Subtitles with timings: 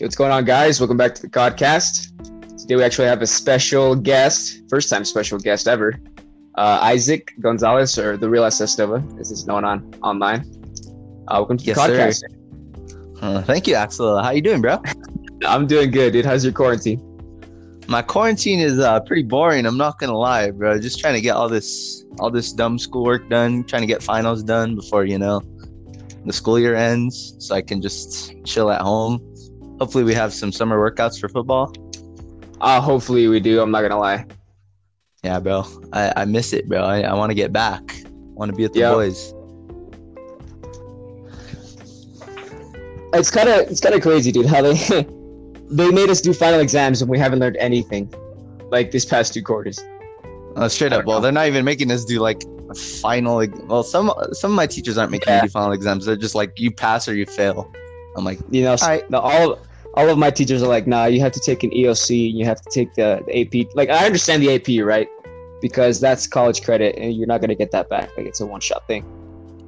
[0.00, 0.80] Okay, what's going on, guys?
[0.80, 2.08] Welcome back to the podcast.
[2.58, 6.00] Today we actually have a special guest, first time special guest ever,
[6.54, 10.40] uh, Isaac Gonzalez, or the real SS Nova, as it's known on online.
[11.28, 11.98] Uh, welcome to Yes, the sir.
[11.98, 13.20] podcast.
[13.20, 14.22] Uh, thank you, Axel.
[14.22, 14.80] How you doing, bro?
[15.46, 16.24] I'm doing good, dude.
[16.24, 17.06] How's your quarantine?
[17.86, 19.66] My quarantine is uh, pretty boring.
[19.66, 20.80] I'm not gonna lie, bro.
[20.80, 23.64] Just trying to get all this all this dumb schoolwork done.
[23.64, 25.42] Trying to get finals done before you know
[26.24, 29.29] the school year ends, so I can just chill at home.
[29.80, 31.72] Hopefully, we have some summer workouts for football.
[32.60, 33.60] Uh, hopefully we do.
[33.62, 34.26] I'm not gonna lie.
[35.24, 35.64] Yeah, bro.
[35.92, 36.82] I, I miss it, bro.
[36.82, 37.82] I, I want to get back.
[38.34, 38.92] want to be with the Yeah.
[38.92, 39.34] boys.
[43.12, 44.46] It's kind of it's kind of crazy, dude.
[44.46, 44.74] How they
[45.70, 48.12] they made us do final exams and we haven't learned anything,
[48.70, 49.80] like this past two quarters.
[50.56, 51.04] Uh, straight up.
[51.06, 51.22] Well, know.
[51.22, 53.44] they're not even making us do like a final.
[53.66, 55.40] Well, some some of my teachers aren't making Yeah.
[55.42, 56.04] me do final exams.
[56.06, 57.72] They're just like you pass or you fail.
[58.16, 59.58] I'm like, You know, I- the, all
[59.94, 62.44] all of my teachers are like, nah, you have to take an EOC, and you
[62.44, 63.74] have to take the, the AP.
[63.74, 65.08] Like, I understand the AP, right?
[65.60, 68.16] Because that's college credit, and you're not gonna get that back.
[68.16, 69.04] Like, it's a one shot thing.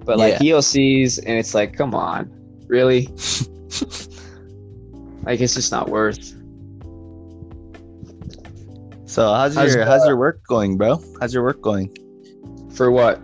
[0.05, 2.31] But like EOCs, and it's like, come on,
[2.67, 3.07] really?
[5.25, 6.35] like, it's just not worth.
[9.07, 10.99] So how's How's, your how's your work going, bro?
[11.21, 11.95] How's your work going?
[12.75, 13.21] For what?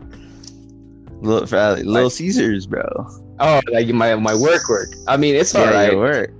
[1.22, 2.84] Little, for, uh, Little Caesars, bro.
[3.40, 4.90] Oh, like my my work work.
[5.06, 5.92] I mean, it's Yeah, alright.
[5.92, 6.30] your work.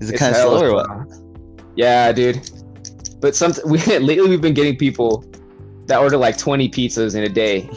[0.00, 0.88] Is it kind of slow or what?
[1.76, 2.48] Yeah, dude.
[3.20, 5.24] But some we lately we've been getting people
[5.86, 7.68] that order like 20 pizzas in a day.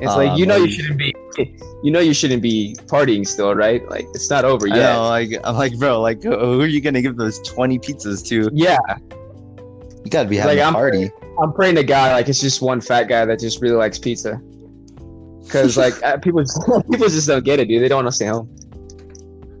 [0.00, 1.14] It's Aw, like you know you shouldn't be
[1.82, 3.86] you know you shouldn't be partying still, right?
[3.88, 4.92] Like it's not over I yet.
[4.94, 8.48] know, like I'm like, bro, like who are you gonna give those 20 pizzas to?
[8.52, 8.78] Yeah,
[10.04, 11.10] You gotta be Like, having a I'm- party.
[11.40, 14.40] I'm praying to God like it's just one fat guy that just really likes pizza.
[15.48, 17.80] Cause like uh, people just, people just don't get it, dude.
[17.82, 18.48] They don't want to stay home.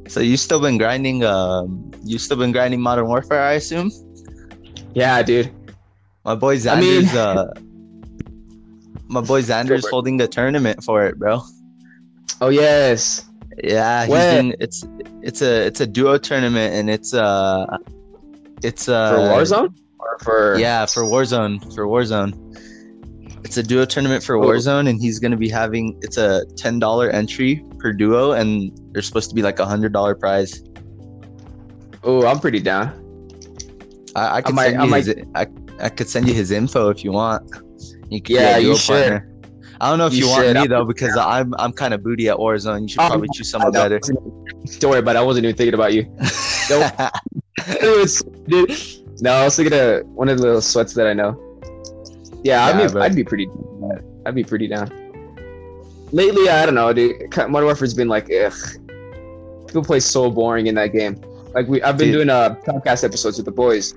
[0.08, 1.24] So you still been grinding?
[1.24, 3.90] Um, you still been grinding Modern Warfare, I assume.
[4.94, 5.52] Yeah, dude.
[6.24, 7.52] My boy I mean- uh,
[9.08, 11.42] my boy Xander's holding the tournament for it, bro.
[12.40, 13.24] Oh yes.
[13.62, 14.84] Yeah, doing it's
[15.22, 17.66] it's a it's a duo tournament and it's uh
[18.62, 21.58] it's uh For Warzone or for Yeah, for Warzone.
[21.74, 22.34] For Warzone.
[23.48, 24.42] It's a duo tournament for Oh.
[24.42, 29.06] Warzone, and he's gonna be having it's a ten dollar entry per duo, and there's
[29.06, 30.62] supposed to be like a hundred dollar prize.
[32.04, 32.92] Oh, I'm pretty down.
[34.14, 35.46] I, I could might- send I you might- his I,
[35.80, 37.50] I could send you his info if you want.
[38.10, 38.92] You could Yeah, you should.
[38.92, 39.30] partner.
[39.80, 40.56] I don't know if You you, want should.
[40.56, 42.82] me though because I'm I'm kind of booty at Warzone.
[42.82, 43.98] You should Um, probably choose someone better.
[44.78, 45.20] Don't worry about it.
[45.20, 46.04] I wasn't even thinking about you.
[47.66, 48.76] It's- dude.
[49.22, 51.32] No, I was thinking of one of the little sweats that I know.
[52.44, 53.48] Yeah, I Yeah, mean, but- I'd be pretty.
[54.26, 54.90] I'd be pretty down.
[56.12, 57.34] Lately, I don't know, dude.
[57.36, 58.52] Modern Warfare's been like, ugh.
[59.66, 61.20] People play so boring in that game.
[61.54, 62.26] Like we, I've been Dude.
[62.26, 63.92] doing uh podcast episodes with the boys,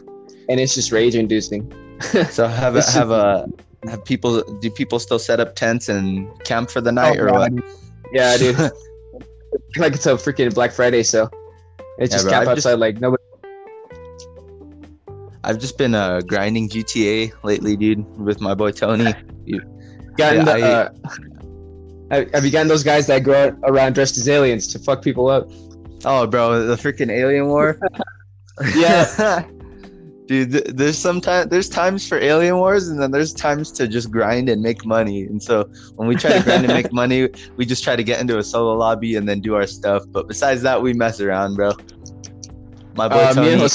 [0.49, 1.71] and it's just rage inducing.
[2.29, 3.47] so have a, have a
[3.87, 7.33] have people do people still set up tents and camp for the night or Oh,
[7.39, 7.51] what?
[8.11, 8.57] Yeah, dude.
[9.77, 11.29] like it's a freaking Black Friday so
[11.97, 13.23] It's Yeah, just bro, camp I've just- outside, like nobody.
[15.43, 19.05] I've just been uh, grinding GTA lately, dude, with my boy Tony.
[20.17, 20.61] Gotten Yeah, the, I-
[22.19, 25.29] uh, have- you gotten those guys that go around dressed as aliens to fuck people
[25.29, 25.49] up?
[26.03, 27.79] Oh, bro, the freaking Alien War.
[28.75, 29.43] Yeah.
[30.27, 30.51] dude.
[30.51, 34.49] Th- there's sometimes there's times for Alien Wars, and then there's times to just grind
[34.49, 35.23] and make money.
[35.23, 35.63] And so
[35.95, 38.43] when we try to grind and make money, we just try to get into a
[38.43, 40.03] solo lobby and then do our stuff.
[40.09, 41.71] But besides that, we mess around, bro.
[42.95, 43.67] My boy Uh, Tony.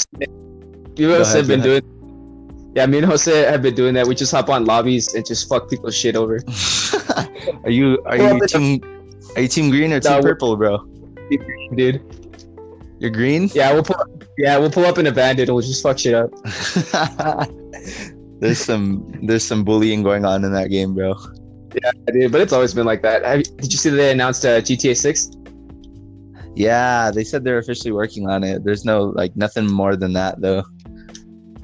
[1.05, 2.73] And Jose, me and Jose have been doing.
[2.77, 4.07] Yeah, me and Jose have been doing that.
[4.07, 6.41] We just hop on lobbies and just fuck people's shit over.
[7.65, 8.81] are you are Well, you team
[9.35, 10.79] are you team green or team No, purple, bro?
[11.75, 12.03] Dude.
[12.99, 13.51] You're green.
[13.55, 13.97] Yeah, we'll pull.
[14.39, 16.31] Yeah, we'll pull up in a bandit and we'll just fuck shit up.
[18.41, 21.15] there's some there's some bullying going on in that game, bro.
[21.83, 23.25] Yeah, dude, but it's always been like that.
[23.25, 25.31] Have, did you see that they announced uh, GTA Six?
[26.55, 28.65] Yeah, they said they're officially working on it.
[28.65, 30.65] There's no like nothing more than that though.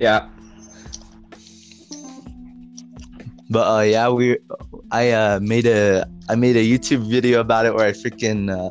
[0.02, 0.26] Yeah.
[3.50, 4.38] But uh yeah, we
[4.90, 8.70] I uh made a I made a YouTube video about it where I freaking uh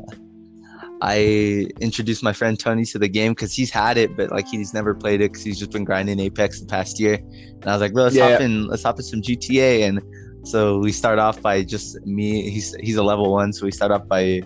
[1.00, 4.74] I introduced my friend Tony to the game because he's had it, but like he's
[4.74, 7.14] never played it because he's just been grinding Apex the past year.
[7.14, 8.30] And I was like, bro, let's Yeah.
[8.32, 9.82] hop in, let's hop in some GTA.
[9.88, 10.00] And
[10.44, 12.50] so we start off by just me.
[12.50, 14.42] He's he's a level one, so we start off by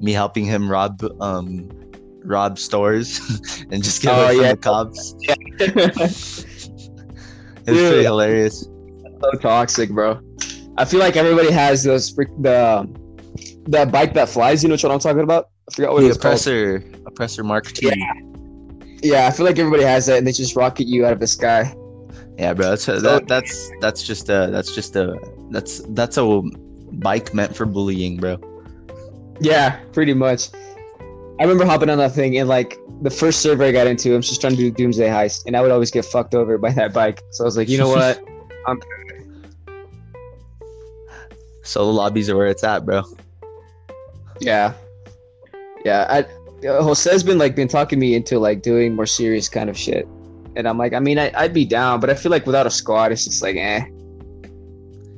[0.00, 1.68] me helping him rob um
[2.26, 3.20] rob stores
[3.70, 4.52] and just get Oh, away from yeah.
[4.52, 5.14] the cops.
[5.18, 6.44] so
[7.68, 8.04] It's pretty Dude.
[8.04, 8.68] hilarious.
[9.40, 10.20] toxic, bro.
[10.78, 12.86] I feel like everybody has those freak the
[13.66, 14.62] the bike that flies.
[14.62, 15.48] You know what I'm talking about?
[15.70, 16.34] I forgot what the it was called.
[16.34, 17.86] oppressor, oppressor Mark T.
[17.88, 17.94] Yeah.
[19.02, 21.26] Yeah, I feel like everybody has that, and they just rocket you out of the
[21.26, 21.74] sky.
[22.38, 22.70] Yeah, bro.
[22.70, 25.18] That's that, that's that's just a that's just a
[25.50, 26.42] that's that's a
[26.92, 28.38] bike meant for bullying, bro.
[29.40, 30.50] Yeah, pretty much.
[31.38, 34.22] I remember hopping on that thing, and like the first server I got into, I'm
[34.22, 36.94] just trying to do Doomsday Heist, and I would always get fucked over by that
[36.94, 37.22] bike.
[37.32, 38.22] So I was like, you know what?
[41.62, 43.02] Solo lobbies are where it's at, bro.
[44.40, 44.72] Yeah,
[45.84, 46.06] yeah.
[46.08, 46.20] I
[46.66, 50.08] uh, Jose's been like been talking me into like doing more serious kind of shit,
[50.56, 52.70] and I'm like, I mean, I, I'd be down, but I feel like without a
[52.70, 53.84] squad, it's just like, eh.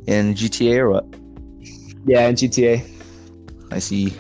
[0.07, 1.05] In GTA or what?
[2.07, 2.83] Yeah, in GTA.
[3.71, 4.15] I see.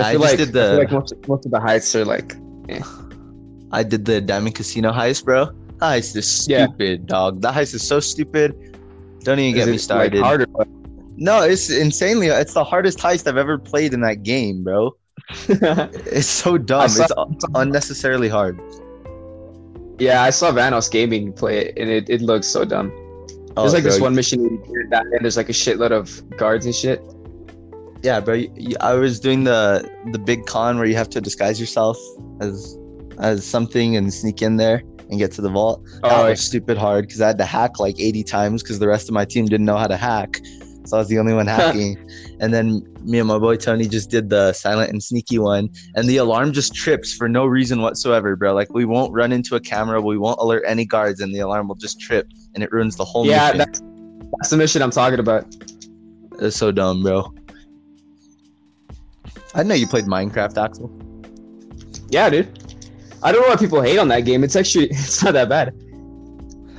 [0.00, 2.34] Yeah, I, just like, did I the like most, most of the heights are like,
[2.68, 2.80] eh.
[3.72, 5.46] I did the Diamond Casino heist, bro.
[5.80, 6.66] That heist is Yeah.
[6.66, 7.42] stupid, dog.
[7.42, 8.54] That heist is so stupid.
[9.24, 10.14] Don't even is get me started.
[10.20, 10.46] Like, harder.
[11.16, 12.28] no, it's insanely.
[12.28, 14.96] It's the hardest heist I've ever played in that game, bro.
[15.48, 16.88] It's so dumb.
[16.88, 18.60] saw- It's unnecessarily hard.
[19.98, 22.92] yeah, I saw VanossGaming play it, and it, it looks so dumb.
[23.56, 26.22] Oh, There's like this one mission where you turn and there's like a shitload of
[26.36, 27.00] guards and shit.
[28.02, 28.44] Yeah, bro.
[28.80, 31.98] I was doing the the big con where you have to disguise yourself
[32.40, 32.76] as
[33.18, 35.82] as something and sneak in there and get to the vault.
[36.02, 38.88] That Oh, was stupid hard because I had to hack like 80 times because the
[38.88, 40.40] rest of my team didn't know how to hack.
[40.84, 41.96] So I was the only one hacking.
[42.40, 45.70] and then me and my boy Tony just did the silent and sneaky one.
[45.94, 48.52] And the alarm just trips for no reason whatsoever, bro.
[48.52, 51.68] Like we won't run into a camera, we won't alert any guards, and the alarm
[51.68, 53.58] will just trip and it ruins the whole yeah, mission.
[53.58, 53.80] that's,
[54.38, 55.46] that's the mission I'm talking about.
[56.40, 57.32] It's so dumb, bro.
[59.56, 60.90] I know you played Minecraft, Axel.
[62.10, 62.62] Yeah, dude.
[63.22, 64.44] I don't know why people hate on that game.
[64.44, 65.74] It's actually it's not that bad.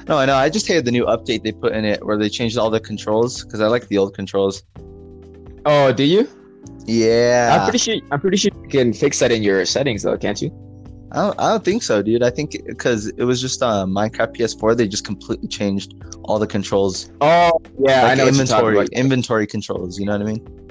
[0.07, 0.35] No, I know.
[0.35, 2.79] I just hated the new update they put in it where they changed all the
[2.79, 4.63] controls because I like the old controls.
[5.65, 6.29] Oh, do you?
[6.85, 7.57] Yeah.
[7.59, 7.95] I'm pretty sure.
[8.12, 10.51] I'm pretty sure you can fix that in your settings, though, can't you?
[11.12, 12.21] I don't, I don't think so, dude.
[12.24, 15.94] I think because it was just uh, Minecraft PS4, they just completely changed
[16.24, 18.06] all the controls, Oh, yeah.
[18.06, 20.00] I like know what you're inventory, inventory controls.
[20.00, 20.66] You know what I mean?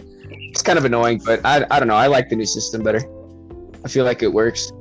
[0.51, 1.95] It's kind of annoying, but I, I don't know.
[1.95, 3.03] I like the new system better.
[3.85, 4.73] I feel like it works.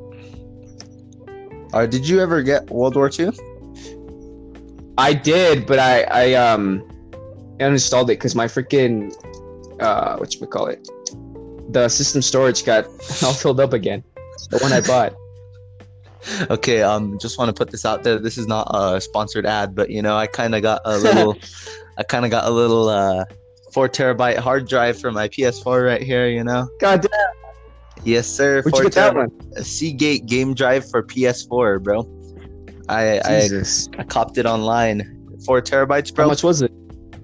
[1.73, 3.31] Uh, did you ever get World War II?
[4.97, 6.81] I did, but I I um
[7.59, 9.13] uninstalled it because my freaking
[9.81, 10.87] uh what you call it,
[11.71, 12.85] the system storage got
[13.23, 14.03] all filled up again.
[14.49, 15.13] The one I bought.
[16.49, 18.17] Okay, um, just want to put this out there.
[18.17, 21.37] This is not a sponsored ad, but you know, I kind of got a little,
[21.99, 23.25] I kind of got a little uh,
[23.75, 26.27] four terabyte hard drive for my PS4 right here.
[26.29, 26.67] You know?
[26.79, 27.11] God damn,
[28.05, 28.61] Yes, sir.
[28.61, 29.51] where'd four you get that terabyte- one?
[29.57, 32.07] a Seagate game drive for PS4, bro.
[32.89, 33.89] I I, Jesus.
[33.99, 34.97] I copped it online.
[35.45, 36.25] Four terabytes, bro.
[36.25, 36.71] How much was it?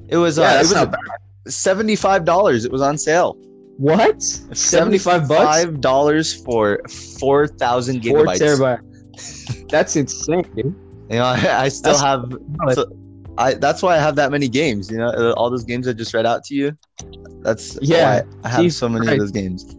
[0.09, 0.99] It was Yeah, uh, it was not bad.
[1.47, 2.65] seventy five dollars.
[2.65, 3.37] It was on sale.
[3.77, 4.21] What?
[4.21, 5.43] Seventy-five bucks?
[5.43, 6.81] Five dollars for
[7.19, 8.39] four thousand gigabytes.
[8.57, 9.69] Four terabyte.
[9.69, 10.75] That's insane, dude.
[11.09, 12.75] You know, I, I still That's- have.
[12.75, 12.91] so-
[13.41, 14.91] I that's why I have that many games.
[14.91, 16.77] You know, uh, all those games I just read out to you.
[17.41, 19.13] That's Yeah, why I have Jesus so many Christ.
[19.13, 19.75] of those games.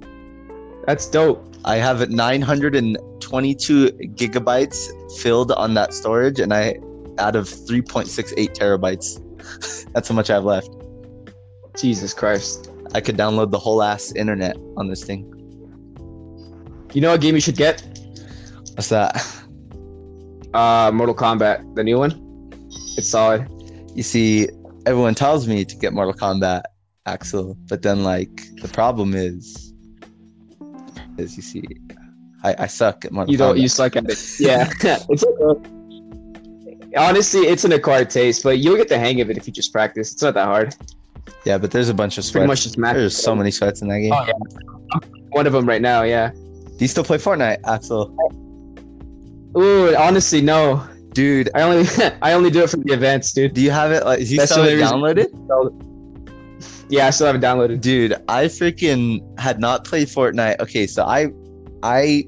[0.87, 1.55] That's dope.
[1.65, 6.75] I have 922 gigabytes filled on that storage, and I
[7.19, 9.21] out of 3.68 terabytes.
[9.93, 10.71] That's how much I have left.
[11.77, 12.71] Jesus Christ.
[12.95, 15.23] I could download the whole ass internet on this thing.
[16.93, 17.83] You know what game you should get?
[18.75, 19.15] What's that?
[20.53, 22.13] Uh, Mortal Kombat, the new one.
[22.99, 23.49] It's solid.
[23.95, 24.49] You see,
[24.87, 26.63] everyone tells me to get Mortal Kombat,
[27.07, 29.73] Axel, but then like the problem is,
[31.19, 31.65] is you see,
[32.43, 33.57] I, I suck at Mortal You don't.
[33.57, 33.61] Kombat.
[33.61, 34.41] You suck at it.
[34.41, 34.71] Yeah,
[35.09, 35.69] it's okay.
[36.97, 39.73] Honestly, it's an acquired taste, but you'll get the hang of it if you just
[39.73, 40.13] practice.
[40.13, 40.75] It's not that hard.
[41.47, 42.49] yeah, but there's a bunch of Pretty sweats.
[42.49, 42.97] much just match.
[42.97, 44.13] There's so many sweats in that game.
[44.13, 45.09] Oh, yeah.
[45.31, 46.03] One of them right now.
[46.03, 46.31] Yeah.
[46.33, 48.15] Do you still play Fortnite, Axel?
[49.57, 50.87] Ooh, honestly, no.
[51.15, 51.87] Dude, I only
[52.23, 53.55] I only do it for the events, dude.
[53.55, 54.05] do you have it?
[54.05, 55.29] Like, do you That's still have it downloaded?
[56.89, 57.81] Yeah, I still haven't downloaded.
[57.81, 60.61] Dude, I freaking had not played Fortnite.
[60.61, 61.29] Okay, so I
[61.83, 62.25] I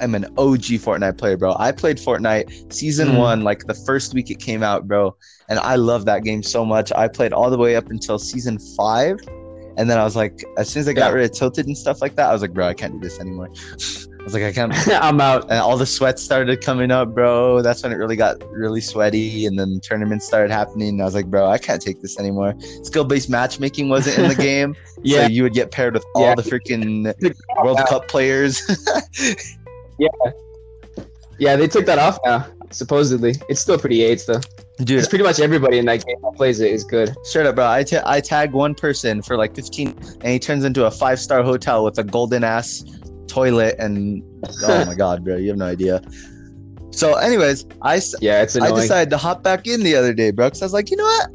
[0.00, 1.54] am an OG Fortnite player, bro.
[1.58, 3.18] I played Fortnite season Mhm.
[3.18, 5.16] one, like the first week it came out, bro.
[5.48, 6.92] And I love that game so much.
[6.92, 9.18] I played all the way up until season five.
[9.76, 11.14] And then I was like, as soon as I got Yeah.
[11.14, 13.18] rid of tilted and stuff like that, I was like, bro, I can't do this
[13.20, 13.48] anymore.
[14.18, 14.72] I was like, I can't
[15.02, 15.44] I'm out.
[15.44, 17.62] and all the sweat started coming up, bro.
[17.62, 20.90] That's when it really got really sweaty, and then tournaments started happening.
[20.90, 22.54] And I was like, bro, I can't take this anymore.
[22.82, 25.22] Skill-based matchmaking wasn't in the game, Yeah.
[25.22, 26.34] so you would get paired with all Yeah.
[26.34, 27.14] the freaking
[27.64, 28.60] World Cup players.
[30.00, 30.08] Yeah,
[31.40, 32.46] yeah, they took that off now.
[32.70, 34.40] Supposedly, it's still pretty AIDS though.
[34.78, 34.86] dude.
[34.86, 37.16] Because pretty much everybody in that game that plays it is good.
[37.24, 37.66] Straight up, bro.
[37.66, 39.88] I, ta- I tag one person for like 15,
[40.20, 42.84] and he turns into a five star hotel with a golden ass
[43.28, 44.22] toilet and
[44.64, 46.00] oh my god, bro, you have no idea.
[46.90, 50.46] So, anyways, I Yeah, it's I decided to hop back in the other day, bro,
[50.46, 51.30] because I was like, you know what?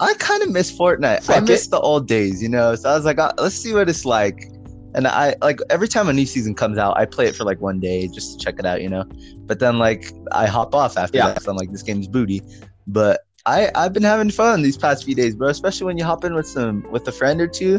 [0.00, 1.04] I kind of miss Fortnite.
[1.04, 2.74] I Fuck miss the old days, you know.
[2.74, 4.48] So I was like, uh, let's see what it's like.
[4.94, 7.60] And I like every time a new season comes out, I play it for like
[7.60, 9.04] one day just to check it out, you know.
[9.46, 11.28] But then like I hop off after Yeah.
[11.28, 11.36] that.
[11.38, 12.42] 'cause I'm like, this game's booty.
[12.86, 15.48] But I I've been having fun these past few days, bro.
[15.48, 17.78] Especially when you hop in with some with a friend or two,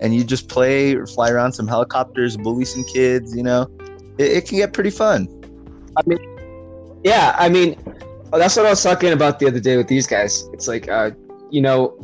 [0.00, 3.36] and you just play or fly around some helicopters, bully some kids.
[3.36, 3.66] You know,
[4.18, 5.28] it, it can get pretty fun.
[5.96, 6.18] I mean,
[7.04, 7.76] yeah, I mean,
[8.32, 10.44] that's what I was talking about the other day with these guys.
[10.52, 11.10] It's like, uh,
[11.50, 11.94] you know,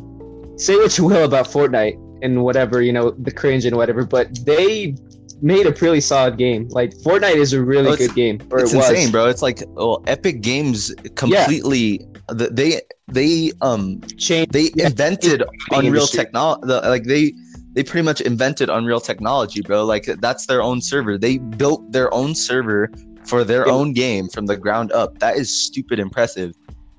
[0.57, 4.27] say what you will about Fortnite and whatever, you know, the cringe and whatever, but
[4.45, 4.95] they
[5.41, 6.67] made a pretty solid game.
[6.69, 8.89] Like Fortnite is a really Oh, good game, or it's it was.
[8.89, 9.27] insane, bro.
[9.27, 11.99] It's like oh, Epic Games completely.
[12.37, 14.47] th- They they um Change.
[14.51, 16.65] they Yeah, invented Unreal technology.
[16.67, 17.33] Like they
[17.75, 19.85] they pretty much invented Unreal technology, bro.
[19.85, 21.17] Like that's their own server.
[21.17, 22.89] They built their own server
[23.25, 23.73] for their Yeah.
[23.73, 25.19] own game from the ground up.
[25.19, 26.53] That is stupid impressive.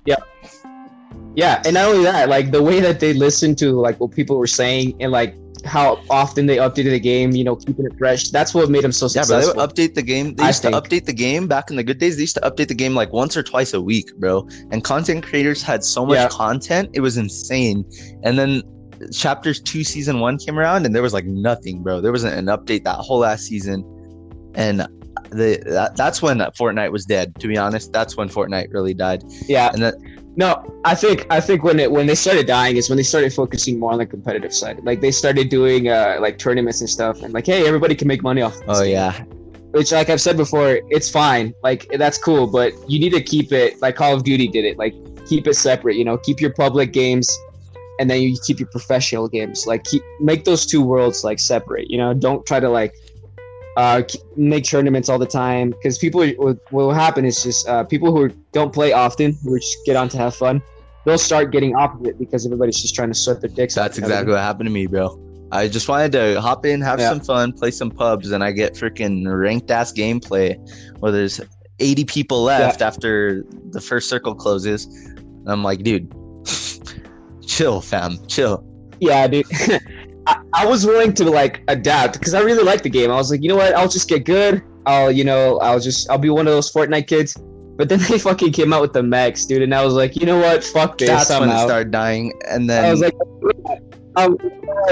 [0.05, 0.15] Yeah,
[1.35, 4.37] Yeah, and not only that, like the way that they listened to like what people
[4.37, 8.29] were saying and like how often they updated the game, you know, keeping it fresh.
[8.29, 9.35] That's what made them so successful.
[9.35, 9.41] Yeah.
[9.41, 10.33] They would update the game.
[10.35, 10.85] They I used to think.
[10.85, 12.15] update the game back in the good days.
[12.15, 14.47] They used to update the game like once or twice a week, bro.
[14.71, 16.29] And content creators had so much Yeah.
[16.29, 17.83] content, it was insane.
[18.23, 18.61] And then
[19.11, 22.01] chapters two, season one came around, and there was like nothing, bro.
[22.01, 23.83] There wasn't an update that whole last season,
[24.55, 24.87] and
[25.31, 27.35] the that, that's when Fortnite was dead.
[27.39, 29.23] To be honest, that's when Fortnite really died.
[29.47, 29.95] yeah, And that
[30.35, 33.33] No, I think I think when it when they started dying is when they started
[33.33, 34.83] focusing more on the competitive side.
[34.83, 38.23] Like they started doing uh like tournaments and stuff, and like hey, everybody can make
[38.23, 38.53] money off.
[38.53, 38.93] This oh game.
[38.93, 39.23] yeah,
[39.71, 41.53] Which like I've said before, it's fine.
[41.63, 44.77] Like that's cool, but you need to keep it like Call of Duty did it.
[44.77, 44.93] Like
[45.27, 45.97] keep it separate.
[45.97, 47.29] You know, keep your public games,
[47.99, 49.65] and then you keep your professional games.
[49.67, 51.89] Like keep make those two worlds like separate.
[51.89, 52.93] You know, don't try to like
[53.77, 54.01] uh,
[54.35, 58.29] make tournaments all the time because people what will happen is just uh, people who
[58.51, 60.61] don't play often who just get on to have fun
[61.05, 63.97] they'll start getting off of it because everybody's just trying to sweat their dicks that's
[63.97, 65.17] exactly what happened to me, bro.
[65.51, 67.09] I just wanted to hop in, have Yeah.
[67.09, 70.57] some fun, play some pubs, and I get freaking ranked ass gameplay
[70.99, 71.39] where there's
[71.79, 74.85] 80 people left after the first circle closes.
[75.45, 76.11] I'm like, dude,
[77.47, 78.63] chill, fam, chill.
[78.99, 79.45] yeah dude
[80.27, 83.31] I, I was willing to like adapt because i really like the game i was
[83.31, 86.29] like you know what i'll just get good i'll you know i'll just i'll be
[86.29, 87.35] one of those fortnite kids
[87.77, 90.25] but then they fucking came out with the mechs dude and i was like you
[90.25, 91.67] know what fuck this That's I'm when it out.
[91.67, 93.15] started dying, and then i was like
[94.17, 94.35] I'm,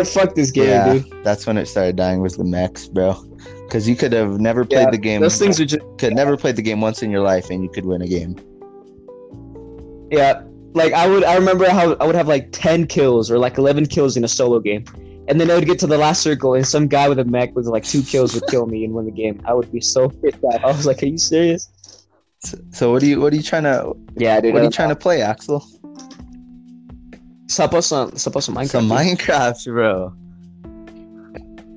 [0.05, 3.15] fuck this game yeah, dude that's when it started dying was the mechs, bro.
[3.65, 5.19] Because you could have never played Yeah, the game.
[5.21, 7.69] those things are just could never played the game once in your life, and you
[7.69, 8.35] could win a game.
[10.11, 10.43] Yeah,
[10.75, 11.23] like I would.
[11.23, 14.27] I remember how I would have like ten kills or like eleven kills in a
[14.27, 14.85] solo game,
[15.27, 17.55] and then I would get to the last circle and some guy with a mech
[17.55, 19.41] with like two kills would kill me and win the game.
[19.45, 20.63] I would be so pissed off.
[20.63, 21.69] I was like, "Are you serious?"
[22.39, 24.53] So, so what are you what are you trying to Yeah, dude.
[24.53, 25.65] what are you uh, trying to play, Axel?
[27.47, 28.69] Stop us on stop us on Minecraft.
[28.69, 28.89] Some.
[28.89, 30.13] Minecraft, bro.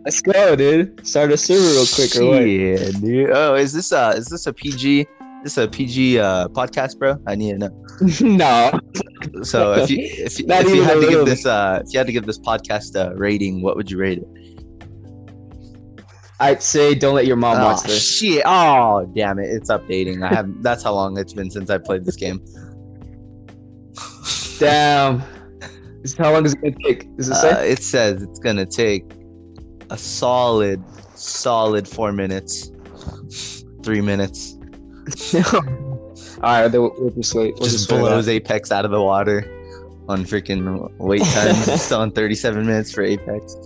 [0.05, 1.07] Let's go, dude.
[1.07, 2.43] Start a server real quick or what?
[2.43, 3.31] Yeah, dude.
[3.31, 5.07] Oh, is this a is this a PG?
[5.43, 7.17] This is a PG uh podcast, bro?
[7.27, 7.85] I need to know.
[8.21, 8.81] no.
[9.43, 12.13] So if you if, if you had to give this uh if you had to
[12.13, 14.29] give this podcast a rating, what would you rate it?
[16.41, 18.17] I'd say don't let your mom oh, watch this.
[18.17, 18.43] shit!
[18.47, 19.47] Oh, damn it!
[19.51, 20.23] It's updating.
[20.25, 20.63] I have.
[20.63, 22.41] That's how long it's been since I played this game.
[24.59, 25.21] Damn.
[26.17, 27.17] How long is it gonna take?
[27.17, 27.71] Does it Uh, say?
[27.73, 29.05] it says it's gonna take
[29.91, 30.83] a solid,
[31.17, 32.71] solid four minutes,
[33.85, 34.58] three minutes.
[35.55, 35.63] All
[36.43, 37.55] right, then we'll, we'll just wait.
[37.59, 37.99] We'll just out.
[38.01, 39.45] blows Apex out of the water
[40.09, 41.55] on freaking wait time.
[41.79, 43.57] Still on 37 minutes for Apex.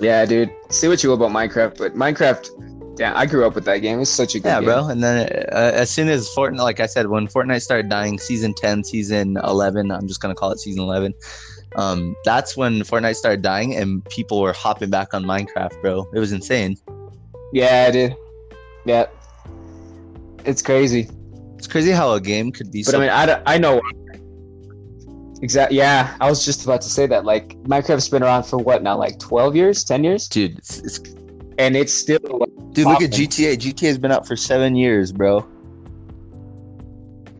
[0.00, 0.50] Yeah, dude.
[0.70, 4.00] Say what you will about Minecraft, but Minecraft, yeah, I grew up with that game.
[4.00, 4.64] It's such a good Yeah, game.
[4.66, 4.88] bro.
[4.88, 8.52] And then uh, as soon as Fortnite, like I said, when Fortnite started dying, season
[8.54, 11.14] 10, season 11, I'm just gonna call it season 11.
[11.76, 16.06] Um, that's when Fortnite started dying and people were hopping back on Minecraft, bro.
[16.14, 16.76] It was insane.
[17.52, 18.16] Yeah, dude.
[18.86, 19.06] Yeah.
[20.44, 21.10] It's crazy.
[21.58, 23.82] It's crazy how a game could be But so I mean, I, I know.
[25.42, 25.76] Exactly.
[25.76, 27.24] Yeah, I was just about to say that.
[27.24, 28.96] Like, Minecraft's been around for what now?
[28.96, 30.28] Like 12 years, 10 years?
[30.28, 30.56] dude.
[30.58, 30.98] It's, it's,
[31.58, 32.18] And it's still.
[32.72, 33.56] dude, look at GTA.
[33.58, 35.46] GTA has been out for seven years, bro.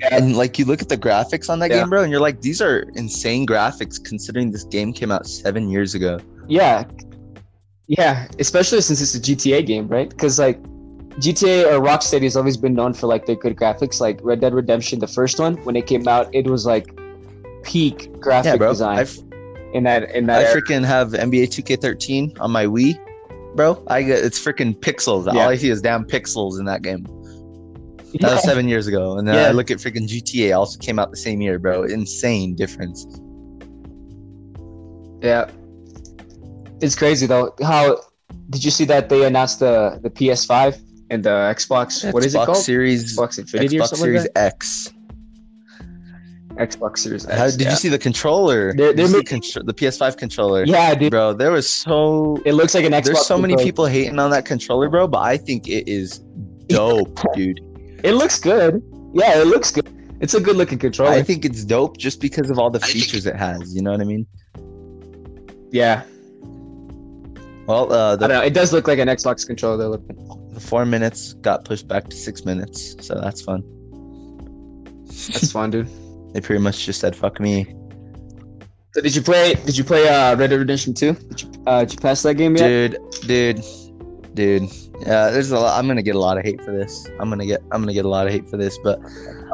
[0.01, 0.15] Yeah.
[0.17, 1.81] And like you look at the graphics on that Yeah.
[1.81, 5.71] game, bro, and you're like, these are insane graphics considering this game came out seven
[5.71, 6.19] years ago.
[6.49, 6.85] Yeah.
[7.87, 10.11] Yeah, especially since it's a GTA game, right?
[10.11, 10.61] Because, like,
[11.21, 14.01] GTA or Rocksteady has always been known for like their good graphics.
[14.01, 16.87] Like Red Dead Redemption, the first one, when it came out, it was like
[17.63, 18.71] peak graphic Yeah, bro.
[18.73, 19.19] design I've,
[19.73, 20.51] in that in I that.
[20.51, 20.61] era.
[20.63, 22.99] freaking have NBA 2K13 on my Wii,
[23.57, 23.83] bro.
[23.89, 25.27] I get it's freaking pixels.
[25.33, 25.41] Yeah.
[25.43, 27.05] All I see is damn pixels in that game.
[28.21, 29.49] That was seven years ago, and then Yeah.
[29.49, 30.57] I look at freaking GTA.
[30.57, 31.83] Also came out the same year, bro.
[31.85, 33.05] Insane difference.
[35.23, 35.51] Yeah.
[36.81, 37.55] It's crazy though.
[37.63, 38.01] How
[38.51, 40.79] did you see that they announced the the PS5
[41.11, 42.13] and the Xbox?
[42.13, 42.57] what is it called?
[42.59, 44.93] Series Xbox Infinity or something Series like X.
[45.79, 46.71] that?
[46.71, 47.37] Xbox Series X.
[47.37, 47.71] How, did yeah.
[47.71, 48.73] you see the controller?
[48.75, 50.65] They're- they're see make- contr- the PS5 controller?
[50.65, 51.11] Yeah, dude.
[51.11, 51.33] bro.
[51.35, 53.05] There was so It looks like an Xbox.
[53.05, 53.67] there's so many controller.
[53.67, 55.07] people hating on that controller, bro.
[55.07, 56.19] But I think it is
[56.69, 57.61] dope, dude.
[58.05, 58.83] It looks good.
[59.13, 59.87] Yeah, it looks good.
[60.21, 61.11] It's a good looking controller.
[61.13, 63.75] I think it's dope just because of all the features it has.
[63.75, 64.27] You know what I mean?
[65.73, 66.05] yeah.
[67.67, 68.41] Well, uh, I don't know.
[68.43, 69.77] It does look like an Xbox controller.
[69.77, 70.17] They're looking.
[70.57, 73.63] The four minutes got pushed back to six minutes, so that's fun.
[75.05, 75.91] That's fun, dude.
[76.33, 77.67] They pretty much just said "fuck me,"
[78.95, 79.53] So did you play?
[79.67, 81.13] Did you play uh, Red Dead Redemption 2?
[81.13, 82.67] Did you, uh, did you pass that game yet?
[82.67, 83.63] dude, dude,
[84.33, 84.73] dude.
[85.01, 85.79] Yeah, there's a lot.
[85.79, 87.07] I'm gonna get a lot of hate for this.
[87.21, 87.61] I'm gonna get.
[87.73, 88.99] I'm gonna get a lot of hate for this, but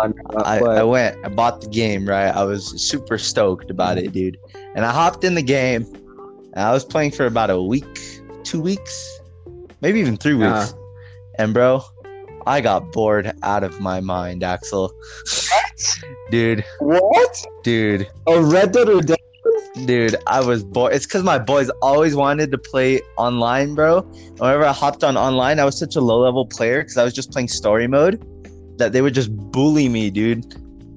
[0.01, 2.29] I'm I, went, I bought the game, right?
[2.29, 4.39] I was super stoked about it, dude.
[4.77, 5.87] And I hopped in the game.
[6.55, 7.99] And I was playing for about a week,
[8.45, 9.21] two weeks,
[9.81, 10.73] maybe even three weeks.
[10.73, 10.82] Uh-huh.
[11.39, 11.83] And bro,
[12.47, 14.93] I got bored out of my mind, Axel.
[15.51, 15.99] What?
[16.31, 17.37] dude, what?
[17.63, 19.17] dude, A Red Dead Redemption?
[19.87, 20.93] dude, I was bored.
[20.93, 24.03] It's because my boys always wanted to play online, bro.
[24.39, 27.15] Whenever I hopped on online, I was such a low level player because I was
[27.15, 28.23] just playing story mode
[28.79, 30.45] that they would just bully me, dude.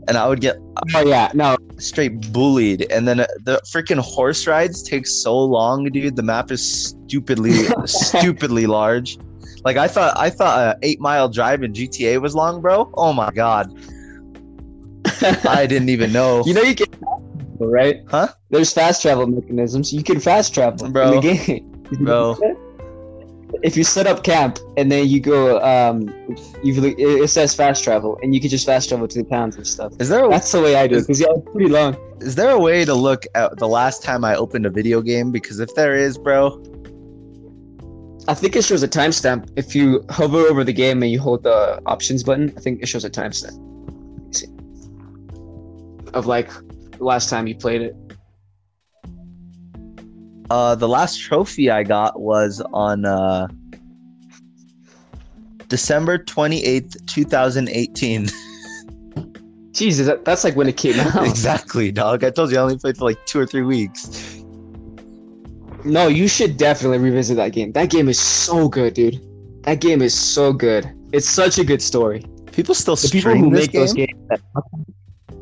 [0.08, 0.58] And I would get
[0.94, 1.58] Oh yeah, no.
[1.80, 2.86] straight bullied.
[2.92, 6.16] And then uh, the freaking horse rides take so long, dude.
[6.16, 7.54] The map is stupidly,
[7.86, 9.18] stupidly large.
[9.66, 12.92] Like I thought, I thought a eight mile drive in GTA was long, bro.
[12.94, 13.74] Oh my god,
[15.50, 16.44] I didn't even know.
[16.46, 16.88] you know you can,
[17.60, 18.04] right?
[18.08, 18.28] Huh?
[18.52, 19.92] There's fast travel mechanisms.
[19.92, 21.14] You can fast travel Bro.
[21.14, 22.38] in the game, Bro.
[23.64, 26.10] If you set up camp and then you go, um,
[26.62, 29.66] you it says fast travel, and you can just fast travel to the towns and
[29.66, 29.94] stuff.
[30.00, 31.96] Is there a, That's the way I do it because yeah, it's pretty long.
[32.20, 35.32] is there a way to look at the last time I opened a video game?
[35.32, 36.62] Because if there is, bro,
[38.28, 39.52] I think it shows a timestamp.
[39.56, 42.88] If you hover over the game and you hold the options button, I think it
[42.88, 43.54] shows a timestamp.
[44.18, 44.48] Let me see.
[46.14, 46.50] Of like
[46.92, 47.96] the last time you played it.
[50.50, 53.48] uh, the last trophy I got was on uh,
[55.68, 58.28] December twenty eighth, two thousand eighteen.
[59.72, 61.28] Jesus, that, that's like when it came out.
[61.28, 62.24] exactly, dog.
[62.24, 64.35] I told you I only played for like two or three weeks.
[65.86, 67.72] No, you should definitely revisit that game.
[67.74, 69.20] That game is so good, dude.
[69.64, 70.92] That game is so good.
[71.14, 72.26] It's such a good story.
[72.52, 73.82] People still The people who this make game.
[73.82, 74.12] those games.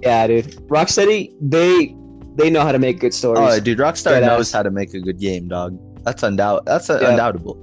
[0.02, 0.46] Yeah, dude.
[0.68, 1.96] Rocksteady, they
[2.36, 3.40] they know how to make good stories.
[3.42, 4.26] Oh, dude, Rockstar Deadass.
[4.28, 5.78] knows how to make a good game, dog.
[6.04, 6.66] That's undoubt.
[6.66, 7.10] That's Yeah.
[7.12, 7.58] undoubtable.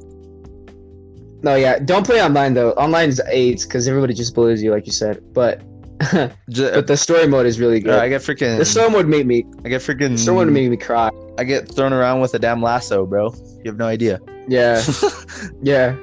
[1.42, 1.78] no, yeah.
[1.78, 2.70] Don't play online though.
[2.72, 5.20] Online is AIDS because everybody just bullies you, like you said.
[5.32, 5.60] But
[6.46, 7.94] but the story mode is really good.
[7.94, 8.56] I get freaking.
[8.56, 9.44] The story mode made me.
[9.64, 10.12] I get freaking.
[10.12, 11.10] The story mode made me cry.
[11.36, 13.34] I get thrown around with a damn lasso, bro.
[13.62, 14.18] You have no idea.
[14.48, 14.82] Yeah,
[15.62, 15.94] yeah.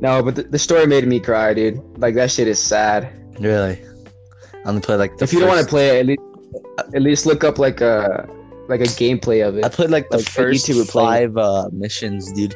[0.00, 1.80] No, but the, the story made me cry, dude.
[1.98, 3.10] Like that shit is sad.
[3.40, 3.82] really.
[4.52, 5.16] I only play like.
[5.16, 6.22] The if you don't want to play it, at least
[6.94, 8.28] at least look up like a
[8.68, 9.64] like a gameplay of it.
[9.64, 9.72] I it.
[9.72, 12.54] played like the like, first YouTuber playing five uh, missions, dude.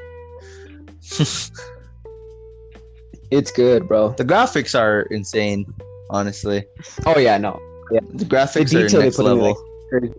[3.30, 4.11] It's good, bro.
[4.11, 5.72] the graphics are insane,
[6.11, 6.64] honestly.
[7.07, 7.59] Oh yeah, no.
[7.92, 8.01] Yeah.
[8.14, 9.57] The graphics The are next put in, level.
[9.92, 10.12] like,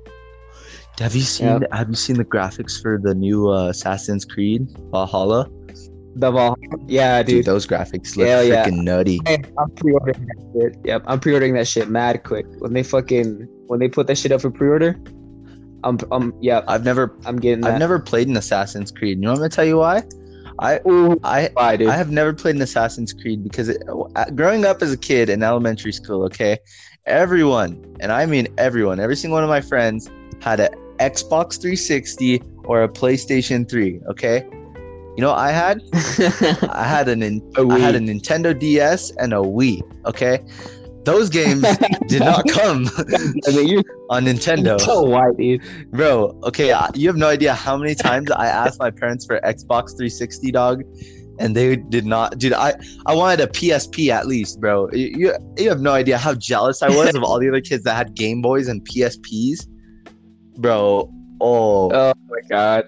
[0.99, 1.47] have you seen?
[1.47, 1.59] Yeah.
[1.77, 5.49] Have you seen the graphics for the new uh, Assassin's Creed Valhalla?
[6.15, 6.57] The Valhalla.
[6.87, 7.45] Yeah, Dude, dude.
[7.45, 8.65] those graphics look Hell yeah.
[8.65, 9.19] freaking nutty.
[9.25, 10.75] Hey, I'm pre-ordering that shit.
[10.83, 12.45] Yep, I'm pre-ordering that shit mad quick.
[12.59, 14.99] When they fucking when they put that shit up for pre-order,
[15.85, 17.73] I'm I'm yeah, I've never, I'm getting that.
[17.73, 19.21] I've never played an Assassin's Creed.
[19.21, 20.03] You want me gonna tell you why?
[20.59, 21.77] I, Ooh, I, bye.
[21.79, 23.81] I have never played an Assassin's Creed because it,
[24.15, 26.59] uh, growing up as a kid in elementary school, okay,
[27.05, 30.09] everyone, and I mean everyone, every single one of my friends
[30.41, 34.45] had an Xbox 360 or a PlayStation 3, okay?
[35.17, 35.81] You know what I had?
[36.69, 40.39] I had a nin- A I had a Nintendo DS and a Wii, okay?
[41.03, 41.63] Those games
[42.07, 42.87] did not come
[43.47, 44.79] I mean, you're on Nintendo.
[44.79, 45.61] so white, dude.
[45.91, 49.39] Bro, okay, I- you have no idea how many times I asked my parents for
[49.43, 50.83] Xbox 360, dog,
[51.39, 52.37] and they did not.
[52.37, 52.73] Dude, I
[53.07, 54.89] I wanted a PSP at least, bro.
[54.91, 57.83] You you, you have no idea how jealous I was of all the other kids
[57.85, 59.67] that had Game Boys and PSPs,
[60.57, 61.11] bro.
[61.43, 62.83] Oh, Oh my god,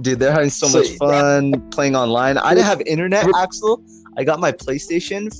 [0.00, 2.38] dude, they're having so, So- much fun playing online.
[2.38, 3.84] I didn't have internet, Axel.
[4.16, 5.30] I got my PlayStation.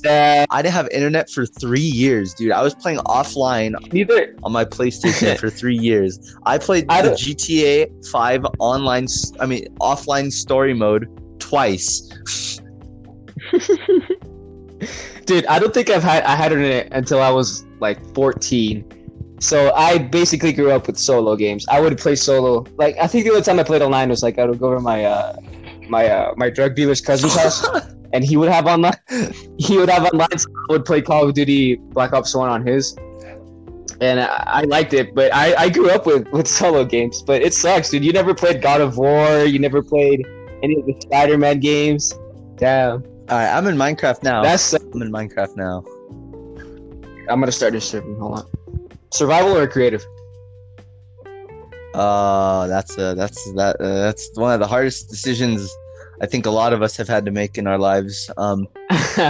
[0.49, 2.51] I didn't have internet for three years, dude.
[2.51, 4.35] I was playing offline neither.
[4.43, 6.35] on my PlayStation for three years.
[6.45, 9.07] I played I the GTA 5 online,
[9.39, 11.07] I mean, offline story mode
[11.39, 12.09] twice.
[15.25, 19.37] Dude, I don't think I've had I had internet until I was like 14.
[19.39, 21.65] So I basically grew up with solo games.
[21.69, 22.65] I would play solo.
[22.77, 24.77] Like I think the only time I played online was like I would go over
[24.77, 25.37] to my uh
[25.89, 27.65] my uh my drug dealer's cousin's house
[28.13, 28.93] and he would have online
[29.57, 32.65] he would have online so I would play Call of Duty Black Ops 1 on
[32.65, 32.95] his.
[34.01, 37.21] And I, I liked it, but I, I grew up with, with solo games.
[37.21, 38.03] But it sucks, dude.
[38.03, 39.43] You never played God of War.
[39.43, 40.25] You never played
[40.61, 42.13] any of the Spider-Man games.
[42.55, 44.41] Damn, All right, I'm in Minecraft now.
[44.43, 45.83] that's I'm in Minecraft now.
[47.29, 48.15] I'm gonna start this stream.
[48.19, 48.49] Hold on.
[49.11, 50.05] Survival or creative?
[51.93, 55.75] Uh, that's uh, that's that uh, that's one of the hardest decisions
[56.21, 58.29] I think a lot of us have had to make in our lives.
[58.37, 58.67] Um,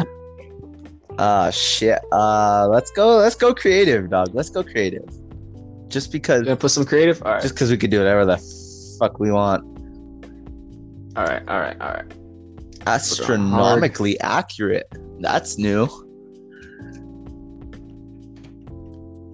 [1.18, 2.00] uh, shit.
[2.12, 3.18] Uh, let's go.
[3.18, 4.34] Let's go creative, dog.
[4.34, 5.08] Let's go creative.
[5.88, 7.22] Just because, gonna put some creative.
[7.24, 7.42] All right.
[7.42, 8.38] just because we could do whatever the
[9.00, 9.64] fuck we want.
[11.16, 11.44] all right.
[11.48, 11.80] All right.
[11.82, 12.06] All right.
[12.86, 14.88] Astronomically accurate.
[15.20, 15.88] That's new.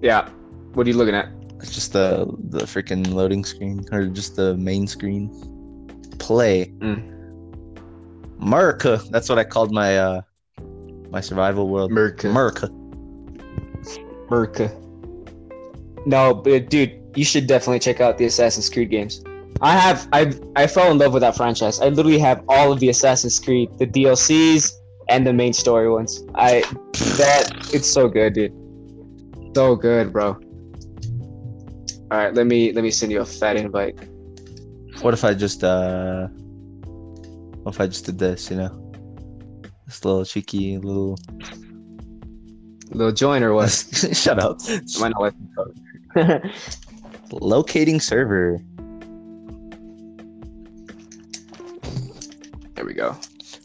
[0.02, 0.30] Yeah.
[0.74, 1.30] What are you looking at?
[1.62, 5.30] It's just the the freaking loading screen or just the main screen.
[6.20, 6.74] Play.
[6.78, 7.19] Mm.
[8.42, 9.02] America.
[9.10, 10.22] That's what I called my uh
[11.12, 11.92] my survival world.
[11.92, 12.30] Merca.
[12.30, 12.70] America.
[14.30, 14.70] Merca.
[16.06, 19.24] No, but dude, you should definitely check out the Assassin's Creed games.
[19.62, 20.08] I have.
[20.14, 21.82] I I fell in love with that franchise.
[21.82, 24.72] I literally have all of the Assassin's Creed, the DLCs,
[25.10, 26.24] and the main story ones.
[26.36, 26.62] I
[27.18, 28.54] that it's so good, dude.
[29.56, 30.38] So good, bro.
[32.12, 34.00] All right, let me let me send you a fat invite.
[35.02, 36.49] What if I just uh what
[37.68, 38.92] if I just did this, you know?
[39.86, 41.18] This little cheeky little
[42.92, 43.70] Little join or what?
[44.14, 44.60] shut up.
[45.00, 45.14] Not
[47.32, 48.60] Locating server.
[52.74, 53.16] There we go.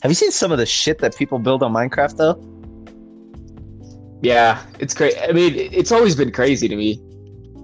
[0.02, 2.50] Have you seen some of the shit that people build on Minecraft though?
[4.20, 5.18] Yeah, it's crazy.
[5.18, 7.00] I mean, it's always been crazy to me.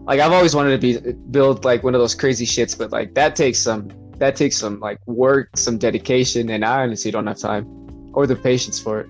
[0.05, 3.15] Like I've always wanted to be build like one of those crazy shits, but like
[3.15, 3.91] that takes some
[4.21, 7.67] that takes some like work, some dedication, and I honestly don't have time
[8.13, 9.09] or the patience for it.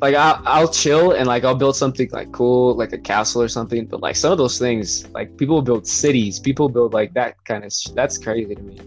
[0.00, 3.48] Like I'll, I'll chill and like I'll build something like cool, like a castle or
[3.48, 3.86] something.
[3.86, 7.64] But like some of those things, like people build cities, people build like that kind
[7.64, 7.72] of.
[7.72, 8.80] Sh- that's crazy to me.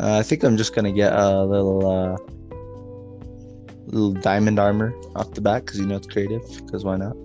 [0.00, 2.16] Uh, I think I'm just gonna get a little uh
[3.86, 6.42] little diamond armor off the back because you know it's creative.
[6.64, 7.16] Because why not?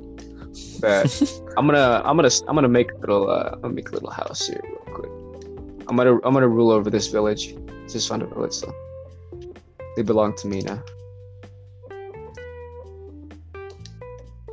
[0.79, 3.93] But I'm gonna I'm gonna I'm gonna make a little uh I'm gonna make a
[3.93, 5.11] little house here real quick.
[5.87, 7.55] I'm gonna I'm gonna rule over this village.
[7.89, 8.73] Just found a village though.
[9.95, 10.83] They belong to me now.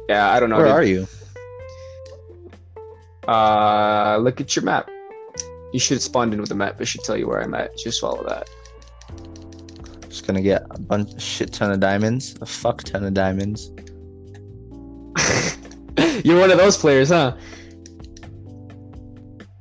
[0.08, 0.56] Yeah, I don't know.
[0.56, 0.74] Where dude.
[0.74, 1.06] are you?
[3.28, 4.90] Uh, look at your map.
[5.72, 6.80] You should have spawned in with the map.
[6.80, 7.76] It should tell you where I'm at.
[7.78, 8.48] Just follow that.
[10.08, 13.70] Just gonna get a bunch, shit ton of diamonds, a fuck ton of diamonds.
[16.24, 17.36] You're one of those players, huh?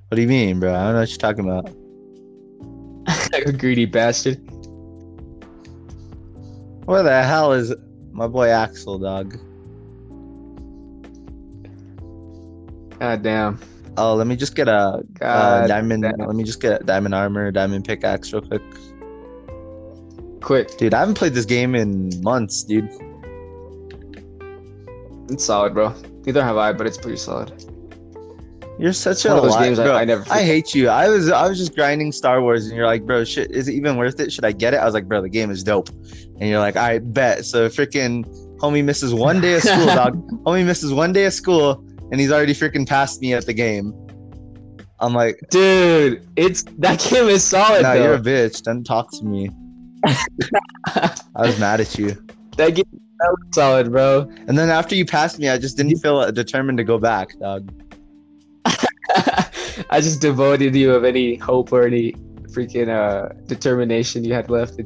[0.10, 0.74] What do you mean, bro?
[0.74, 1.70] I don't know what you're talking about.
[3.60, 4.38] Greedy bastard.
[6.86, 7.74] Where the hell is
[8.12, 9.38] my boy Axel, dog?
[13.00, 13.60] God damn.
[13.98, 16.04] Oh, let me just get a uh, diamond.
[16.04, 16.18] damn.
[16.18, 18.62] Let me just get diamond armor, diamond pickaxe, real quick.
[20.42, 20.78] Quick.
[20.78, 22.90] Dude, I haven't played this game in months, dude.
[25.30, 25.94] It's solid, bro.
[26.30, 27.52] Neither have I, but it's pretty solid.
[28.78, 29.96] You're such One a of those games bro.
[29.96, 30.88] I never I hate you.
[30.88, 33.74] I was I was just grinding Star Wars, and you're like, bro, shit, is it
[33.74, 34.32] even worth it?
[34.32, 34.78] Should I get it?
[34.78, 35.90] I was like, bro, the game is dope.
[35.90, 37.46] And you're like, right, bet.
[37.46, 38.28] So freaking
[38.60, 40.24] homie misses one day of school, dog.
[40.46, 43.92] Homie misses one day of school, and he's already freaking passed me at the game.
[45.00, 48.04] I'm like, Dude, it's that game is solid no, though.
[48.04, 48.62] you're a bitch.
[48.62, 49.50] Don't talk to me.
[50.06, 52.16] I was mad at you.
[52.58, 54.30] That game is hella solid, bro.
[54.48, 57.72] And then after you passed me, I just didn't feel determined to go back, dog.
[59.90, 62.14] I just devoted you of any hope or any
[62.52, 64.80] freaking uh determination you had left.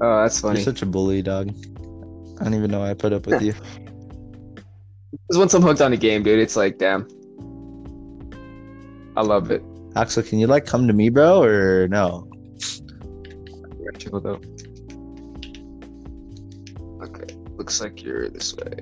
[0.00, 0.58] Oh, that's funny.
[0.58, 1.50] You're such a bully, dog.
[2.40, 3.54] I don't even know why I put up with you.
[5.12, 7.06] Because once I'm hooked on a game, dude, it's like, damn.
[9.16, 9.62] I love it.
[9.94, 12.28] Axel, can you like come to me, bro, or no?
[13.98, 14.26] Check it out.
[14.26, 14.71] Okay,
[17.62, 18.74] looks like you're this way.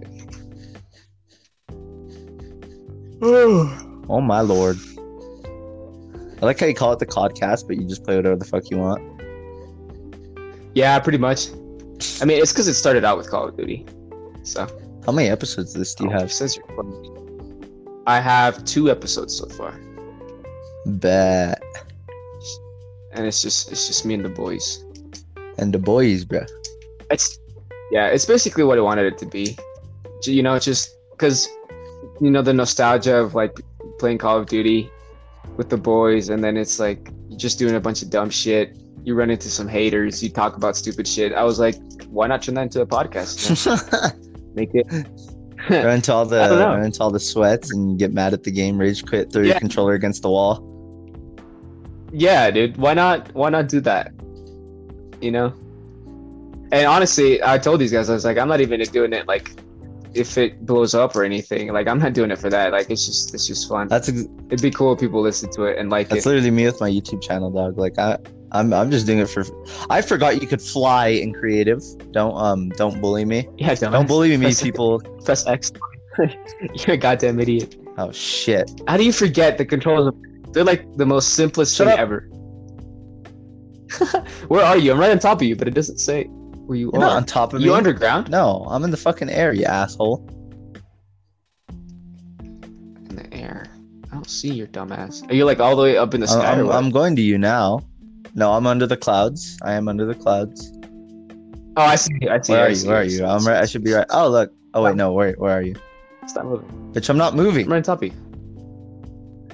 [3.23, 4.79] oh my lord.
[6.41, 8.71] I like how you call it the Codcast, but you just play whatever the fuck
[8.71, 9.03] you want.
[10.75, 11.49] Yeah, pretty much.
[12.23, 13.85] I mean, it's because it started out with Call of Duty.
[14.45, 14.67] So.
[15.05, 16.33] How many episodes of this do you Oh, have?
[16.33, 16.65] Since you're.
[18.07, 19.79] I have two episodes so far,
[20.87, 21.63] Bet.
[23.13, 24.83] and it's just it's just me and the boys.
[25.59, 26.49] And the boys, bruh.
[27.11, 27.39] It's
[27.91, 29.57] yeah, it's basically what I wanted it to be.
[30.25, 31.49] You know, just because
[32.21, 33.59] you know the nostalgia of like
[33.99, 34.91] playing Call of Duty
[35.57, 38.77] with the boys, and then it's like you're just doing a bunch of dumb shit.
[39.05, 40.23] You run into some haters.
[40.23, 41.33] You talk about stupid shit.
[41.33, 41.77] I was like,
[42.09, 44.15] why not turn that into a podcast?
[44.55, 44.87] Make it.
[45.71, 48.77] run into all the run into all the sweats and get mad at the game,
[48.79, 49.53] rage quit, throw Yeah.
[49.53, 50.67] your controller against the wall.
[52.13, 52.77] Yeah, dude.
[52.77, 53.33] Why not?
[53.35, 54.13] Why not do that?
[55.23, 55.55] You know.
[56.73, 59.51] And honestly, I told these guys I was like, I'm not even doing it like
[60.15, 61.73] if it blows up or anything.
[61.73, 62.73] Like, I'm not doing it for that.
[62.73, 63.89] Like, it's just it's just fun.
[63.89, 66.29] That's ex- It'd be cool if people listen to it and like that's it.
[66.29, 67.77] literally me with my YouTube channel, dog.
[67.79, 68.19] Like I
[68.53, 69.45] I'm I'm just doing it for
[69.89, 71.83] I forgot you could fly in creative.
[72.13, 73.49] Don't um don't bully me.
[73.59, 73.93] Yeah, dumbass.
[73.93, 75.01] Don't bully me, Press- people.
[75.25, 75.73] Press X.
[76.19, 77.77] You're a goddamn idiot.
[77.99, 78.71] Oh shit.
[78.89, 80.13] How do you forget the controls?
[80.53, 82.01] They're like the most simplest Shut thing up.
[82.01, 82.29] ever.
[84.49, 84.93] Where are you?
[84.93, 86.29] I'm right on top of you, but it doesn't say
[86.71, 87.07] where you You're are.
[87.07, 87.67] not on top of me.
[87.67, 88.31] you underground?
[88.31, 90.25] No, I'm in the fucking air, you asshole.
[91.69, 93.67] In the air.
[94.11, 95.29] I don't see your dumbass.
[95.29, 96.53] Are you like all the way up in the sky?
[96.53, 96.71] I'm.
[96.71, 97.81] I'm going to you now.
[98.37, 99.59] No, I'm under the clouds.
[99.63, 100.73] I am under the clouds.
[101.77, 102.29] Oh, I see.
[102.29, 102.53] I see.
[102.53, 102.89] Where I are see, you?
[102.89, 103.25] Where I are see, you?
[103.25, 103.57] I I'm right.
[103.57, 104.07] I should be right.
[104.11, 104.53] Oh look.
[104.73, 105.13] Oh wait, no.
[105.13, 105.75] Where where are you?
[106.29, 106.69] Stop moving.
[106.93, 107.67] Bitch, I'm not moving.
[107.67, 108.15] I'm right on top of you.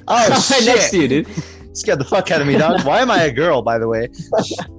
[0.07, 0.66] Oh I'm right shit!
[0.66, 1.29] next to you, dude.
[1.72, 2.85] Scared the fuck out of me, dog.
[2.85, 4.09] Why am I a girl, by the way?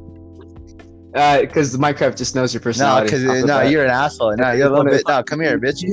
[1.41, 3.06] Because Uh, Minecraft just knows your No, personality.
[3.08, 4.36] because off no, you're an asshole.
[4.38, 5.01] No, you're a little bit.
[5.08, 5.84] No, come here, bitch.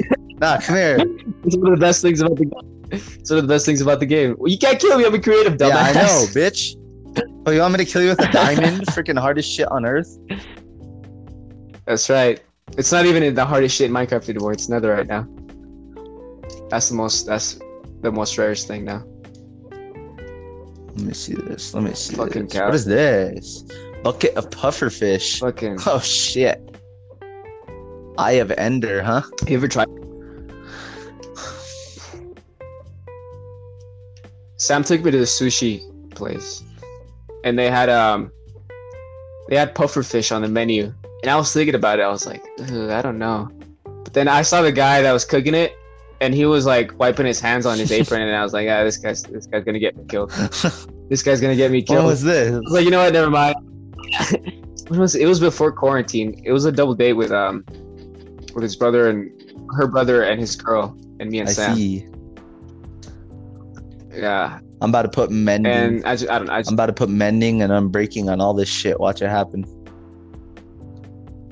[0.41, 0.99] No, come here.
[1.47, 2.91] It's one of the best things about the game.
[2.91, 4.35] It's one of the best things about the game.
[4.39, 5.05] Well, you can't kill me.
[5.05, 5.69] I'm a creative dumbass.
[5.69, 6.77] Yeah, I know, bitch.
[7.47, 8.87] Oh, you want me to kill you with a diamond?
[8.89, 10.09] Freaking hardest shit on earth.
[11.87, 12.41] That's right.
[12.79, 14.53] It's not even in the hardest shit in Minecraft anymore.
[14.53, 15.27] It's Nether right now.
[16.71, 17.27] That's the most.
[17.27, 17.59] That's
[18.01, 19.05] the most rarest thing now.
[19.71, 21.75] Let me see this.
[21.75, 22.53] Let me see Fucking this.
[22.55, 22.67] cow.
[22.67, 23.65] What is this?
[24.05, 25.41] Bucket of pufferfish.
[25.41, 25.79] Fucking.
[25.87, 26.61] Oh shit.
[28.19, 29.23] Eye of Ender, huh?
[29.49, 29.89] You ever tried?
[34.57, 35.81] Sam took me to the sushi
[36.15, 36.63] place,
[37.45, 38.31] and they had um,
[39.49, 42.03] they had puffer fish on the menu, and I was thinking about it.
[42.03, 43.49] I was like, I don't know,
[44.05, 45.73] but then I saw the guy that was cooking it,
[46.21, 48.85] and he was like wiping his hands on his apron, and I was like, Yeah,
[48.85, 50.33] this guy's this guy's gonna get me killed.
[51.11, 52.05] This guy's gonna get me killed.
[52.05, 52.51] what was this?
[52.55, 53.13] I was like, you know what?
[53.13, 53.57] Never mind.
[54.91, 55.23] Was it?
[55.23, 56.41] it was before quarantine.
[56.45, 57.65] It was a double date with um
[58.55, 59.31] with his brother and
[59.77, 61.77] her brother and his girl and me and I Sam.
[61.77, 62.07] see.
[64.13, 65.73] Yeah, I'm about to put mending.
[65.73, 68.41] and I just, I don't, I just, I'm about to put mending and unbreaking on
[68.41, 69.01] all this shit.
[69.01, 69.65] Watch it happen.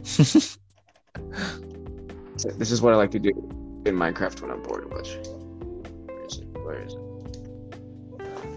[0.18, 0.58] this
[2.70, 3.30] is what I like to do
[3.86, 4.92] in Minecraft when I'm bored.
[4.92, 5.16] Which
[6.06, 6.46] where is it?
[6.58, 7.00] Where is it?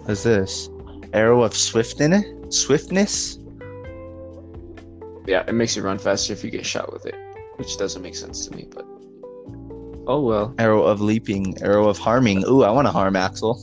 [0.06, 0.70] What's this?
[1.14, 2.26] Arrow of swiftness?
[2.50, 3.40] Swiftness?
[5.28, 7.16] Yeah, it makes you run faster if you get shot with it,
[7.56, 8.68] which doesn't make sense to me.
[8.70, 8.86] But
[10.08, 10.54] oh well.
[10.60, 11.62] Arrow of leaping.
[11.62, 12.44] Arrow of harming.
[12.48, 13.56] Ooh, I want to harm Axel.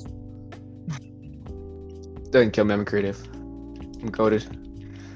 [2.31, 2.75] Doesn't kill me.
[2.75, 3.23] I'm creative.
[3.33, 4.45] I'm goaded.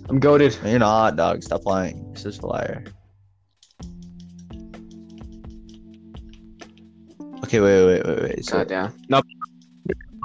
[0.09, 0.57] I'm goaded.
[0.65, 1.43] You're not, dog.
[1.43, 2.05] Stop lying.
[2.09, 2.85] You're just a liar.
[7.45, 8.45] Okay, wait, wait, wait, wait.
[8.45, 8.93] So, God damn.
[9.09, 9.23] No,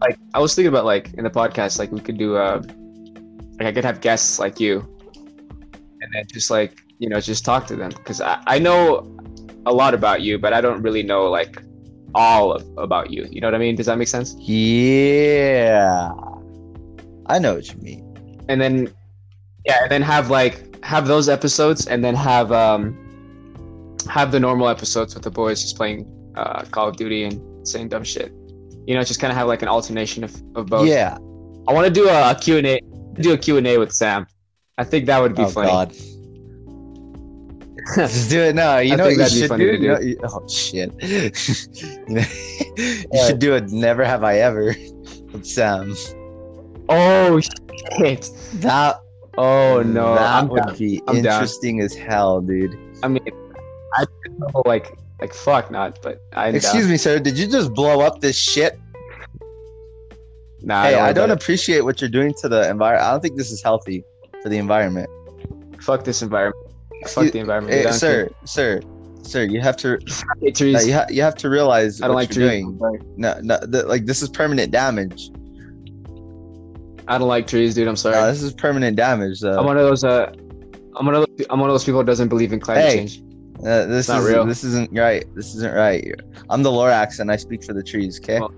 [0.02, 2.62] like I was thinking about like in the podcast, like we could do uh
[3.60, 4.82] like I could have guests like you,
[6.14, 9.18] and then just like you know just talk to them because I I know
[9.66, 11.62] a lot about you, but I don't really know like
[12.16, 13.28] all of about you.
[13.32, 13.76] You know what I mean?
[13.76, 14.36] Does that make sense?
[14.40, 16.12] yeah.
[17.28, 18.44] I know what you mean.
[18.50, 18.94] And then
[19.66, 22.98] yeah, and then have like have those episodes, and then have um
[24.10, 27.90] have the normal episodes with the boys just playing uh Call of Duty and saying
[27.90, 28.34] dumb shit.
[28.88, 30.88] You know, just kind of have like an alternation of, of both.
[30.88, 31.18] Yeah.
[31.68, 32.82] I want to do a, a Q&A
[33.22, 34.26] do a Q&A with Sam.
[34.82, 35.68] I think that would be Oh, funny.
[35.70, 35.92] God.
[37.96, 38.78] Just do it now.
[38.80, 39.78] You I know what you should do?
[39.78, 39.84] do.
[39.84, 40.92] You know- oh shit!
[41.02, 41.32] you
[43.28, 43.72] should do it.
[43.72, 44.76] Never have I ever
[45.34, 45.96] It's um.
[46.90, 48.30] Oh shit.
[48.56, 49.00] That
[49.38, 50.16] Oh no.
[50.16, 50.78] that I'm would down.
[50.78, 51.34] be I'm down.
[51.42, 52.78] interesting as hell, dude.
[53.04, 53.22] I mean
[53.96, 54.06] I
[54.38, 57.20] know, like like fuck not, but I Excuse me, sir.
[57.20, 58.80] Did you just blow up this shit?
[60.64, 63.08] Nah, hey, I worry don't appreciate what you're doing to the environment.
[63.08, 64.04] I don't think this is healthy
[64.42, 65.10] for the environment.
[65.82, 66.56] fuck this environment.
[67.08, 67.74] Fuck You- the environment.
[67.74, 67.88] Hey, dude.
[67.88, 68.36] I don't sir, care.
[68.46, 68.82] sir,
[69.24, 69.98] sir, you have to
[70.54, 70.88] trees.
[70.88, 72.64] you, ha- you have to realize I don't like you're trees.
[72.66, 73.14] doing.
[73.18, 75.30] No, no, th- like this is permanent damage.
[77.08, 77.88] I don't like trees, dude.
[77.88, 78.16] I'm sorry.
[78.16, 79.44] No, this is permanent damage.
[79.44, 80.04] I'm one of those.
[80.04, 80.32] Uh,
[80.96, 81.46] I'm one of those.
[81.50, 82.98] I'm one of those people who doesn't believe in climate Hey.
[82.98, 83.24] change.
[83.60, 84.46] Uh, this not is real.
[84.46, 85.26] this isn't right.
[85.36, 86.08] This isn't right.
[86.50, 88.20] I'm the Lorax and I speak for the trees.
[88.20, 88.40] Okay.
[88.40, 88.52] Well,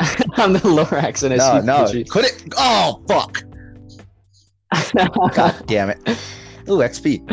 [0.36, 1.76] I'm the Lorax and I no, speak no.
[1.78, 2.10] for the trees.
[2.10, 2.54] Quit it.
[2.58, 3.42] Oh fuck.
[5.34, 5.98] God damn it.
[6.68, 7.26] Ooh, XP.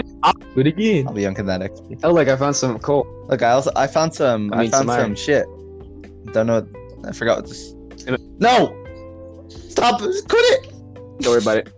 [0.55, 1.07] But again.
[1.07, 2.01] I'll be younking that XP.
[2.03, 3.07] Oh, like I found some coal.
[3.29, 4.53] Look, I also I found some.
[4.53, 5.45] I I, found some some shit.
[6.33, 6.67] Don't know.
[7.05, 7.73] I forgot what this.
[8.39, 8.77] No.
[9.49, 9.99] Stop.
[10.01, 10.73] Quit it.
[11.19, 11.69] Don't worry about it.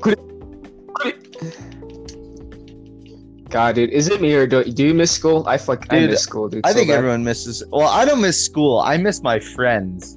[0.00, 0.94] Quit it.
[0.94, 1.72] Quit it.
[3.52, 5.46] God, dude, is it me or do, do you miss school?
[5.46, 6.64] I fuck, I miss school, dude.
[6.64, 6.96] I so think bad.
[6.96, 7.62] everyone misses.
[7.70, 8.80] Well, I don't miss school.
[8.80, 10.16] I miss my friends.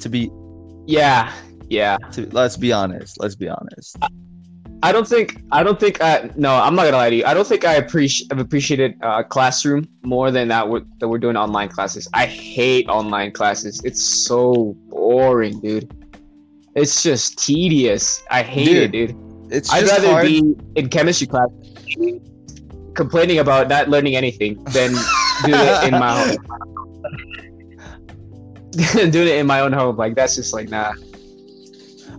[0.00, 0.30] To be,
[0.86, 1.32] Yeah,
[1.68, 1.96] yeah.
[2.12, 3.20] to let's be honest.
[3.20, 3.96] Let's be honest.
[4.82, 7.24] I don't think I don't think I no I'm not gonna lie to you.
[7.24, 11.18] I don't think I appreciate I've appreciated uh, classroom more than that what that we're
[11.18, 12.06] doing online classes.
[12.12, 13.80] I hate online classes.
[13.84, 15.90] It's so boring dude.
[16.74, 18.22] It's just tedious.
[18.30, 19.16] I hate it dude
[19.50, 20.26] It's I'd rather hard.
[20.26, 21.48] be in chemistry class
[22.94, 24.92] complaining about not learning anything than
[25.44, 26.36] do it in my home.
[29.10, 29.96] Doing it in my own home.
[29.96, 30.92] Like that's just like nah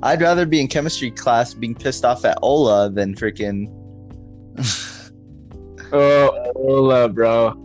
[0.04, 3.68] I'd rather be in chemistry class being pissed off at Ola than freaking.
[5.94, 7.64] oh Ola, bro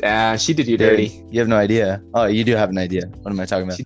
[0.00, 1.22] Damn, she did you dirty.
[1.28, 2.02] You have no idea.
[2.14, 3.06] Oh, you do have an idea.
[3.20, 3.76] What am I talking about?
[3.76, 3.84] She-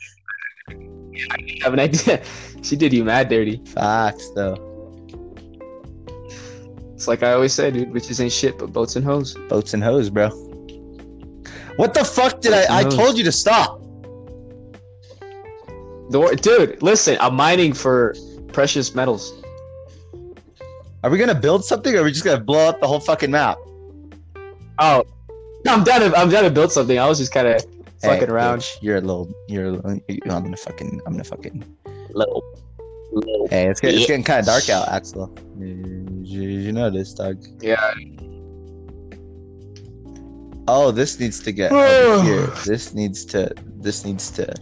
[1.30, 2.22] I have an idea.
[2.64, 3.60] She did you mad dirty.
[3.66, 4.56] Facts, though.
[6.94, 9.34] It's like I always say, dude, bitches ain't shit but boats and hoes.
[9.50, 10.30] Boats and hose, bro.
[11.76, 12.78] What the fuck did Boats I?
[12.78, 13.83] I told you to stop.
[16.10, 18.14] The wor- dude, listen, I'm mining for
[18.48, 19.32] precious metals.
[21.02, 23.30] Are we gonna build something, or are we just gonna blow up the whole fucking
[23.30, 23.58] map?
[24.78, 25.04] Oh,
[25.66, 26.98] I'm down to I'm down to build something.
[26.98, 27.64] I was just kind of
[28.02, 28.60] fucking around.
[28.60, 29.32] bitch, you're a little.
[29.48, 29.66] You're.
[29.66, 31.00] A little, I'm gonna fucking.
[31.06, 31.64] I'm gonna fucking.
[32.10, 32.42] Little,
[33.12, 33.48] little.
[33.48, 35.34] Hey, it's, get, it's getting kind of dark out, Axel.
[35.58, 37.42] You, you, you notice, Doug?
[37.60, 37.92] Yeah.
[40.66, 42.46] Oh, this needs to get over here.
[42.64, 43.52] This needs to.
[43.76, 44.54] This needs to.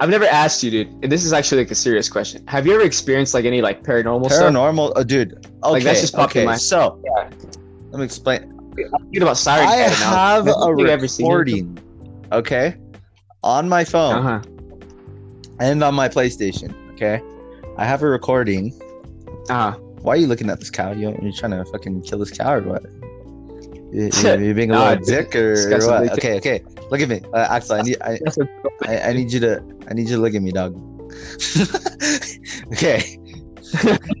[0.00, 0.88] I've never asked you, dude.
[1.02, 2.44] And this is actually like a serious question.
[2.48, 4.52] Have you ever experienced like any like paranormal stuff?
[4.52, 5.34] Paranormal, oh, dude.
[5.34, 6.44] Okay, Like, that's just popped okay.
[6.44, 7.30] my- So, Yeah.
[7.90, 8.42] let me explain.
[8.42, 9.92] I'm thinking about Siren I now.
[9.92, 11.28] have a think I've ever seen it.
[11.28, 11.78] recording,
[12.32, 12.76] okay,
[13.44, 14.40] on my phone Uh-huh.
[15.60, 16.74] and on my PlayStation.
[16.94, 17.22] Okay,
[17.78, 18.72] I have a recording.
[19.48, 19.78] Uh-huh.
[20.02, 20.90] Why are you looking at this cow?
[20.92, 22.84] You you trying to fucking kill this cow or what?
[23.94, 26.12] You, you, you being a Nah, little dick or, or what?
[26.18, 26.58] Okay, okay.
[26.90, 27.76] Look at me, uh, Axel.
[27.78, 28.18] I need I,
[28.86, 30.74] I, I need you to I need you to look at me, dog.
[32.74, 33.00] okay.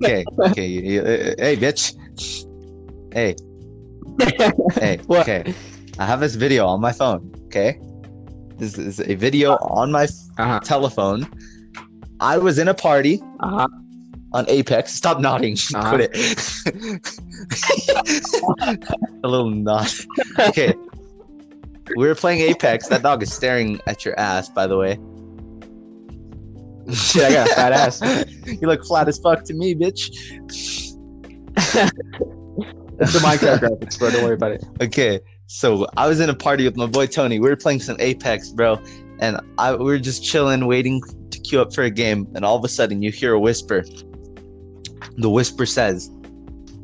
[0.02, 0.24] Okay.
[0.38, 0.66] Okay.
[0.66, 1.94] you- you- uh, hey, bitch.
[3.12, 3.34] Hey.
[4.78, 4.98] Hey.
[5.06, 5.26] What?
[5.28, 5.52] Okay.
[5.98, 7.32] I have this video on my phone.
[7.46, 7.78] Okay.
[8.58, 10.06] This is a video on my
[10.38, 10.60] Uh-huh.
[10.62, 11.26] telephone.
[12.20, 13.66] I was in a party Uh-huh.
[14.34, 14.92] On Apex.
[14.92, 15.56] Stop nodding.
[15.74, 15.96] Uh-huh.
[15.96, 17.08] Quit it.
[19.24, 19.88] a little nod.
[20.38, 20.74] Okay.
[21.96, 22.88] We were playing Apex.
[22.88, 24.98] That dog is staring at your ass, by the way.
[26.94, 28.02] Shit, I got a fat ass.
[28.46, 30.10] you look flat as fuck to me, bitch.
[33.00, 34.10] It's the Minecraft graphics, bro.
[34.10, 34.64] Don't worry about it.
[34.80, 37.40] Okay, so I was in a party with my boy Tony.
[37.40, 38.78] We were playing some Apex, bro,
[39.18, 42.28] and I we were just chilling, waiting to queue up for a game.
[42.34, 43.84] And all of a sudden, you hear a whisper.
[45.16, 46.10] The whisper says,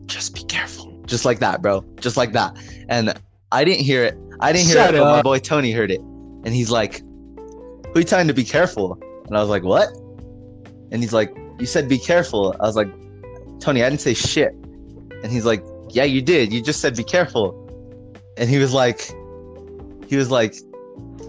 [0.07, 2.57] "Just be careful," just like that, bro, just like that.
[2.89, 3.15] And
[3.53, 4.17] I didn't hear it.
[4.41, 8.01] I didn't hear Shut it, but my boy Tony heard it, and he's like, "Who
[8.01, 9.89] you telling to be careful?" And I was like, "What?"
[10.93, 12.89] And he's like, "You said be careful." I was like,
[13.61, 14.53] "Tony, I didn't say shit."
[15.23, 16.53] And he's like, "Yeah, you did.
[16.53, 17.57] You just said be careful."
[18.37, 19.13] And he was like,
[20.09, 20.57] he was like,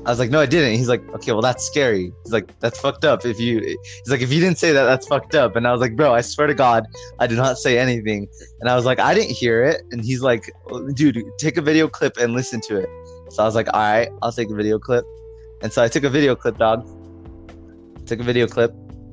[0.04, 0.78] I was like, no, I didn't.
[0.78, 2.12] He's like, okay, well, that's scary.
[2.24, 3.24] He's like, that's fucked up.
[3.24, 5.56] If you, he's like, if you didn't say that, that's fucked up.
[5.56, 6.86] And I was like, bro, I swear to God,
[7.20, 8.28] I did not say anything.
[8.62, 9.84] And I was like, I didn't hear it.
[9.92, 10.52] And he's like,
[10.96, 12.90] dude, take a video clip and listen to it.
[13.30, 15.06] So I was like, all right, I'll take a video clip.
[15.62, 16.84] And so I took a video clip, dog.
[18.08, 18.72] Took a video clip,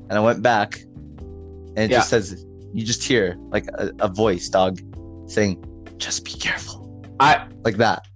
[0.09, 1.97] and I went back, and it Yeah.
[1.99, 2.43] just says,
[2.73, 4.79] you just hear like a, a voice, dog,
[5.27, 5.63] saying,
[5.97, 8.07] just be careful, I like that.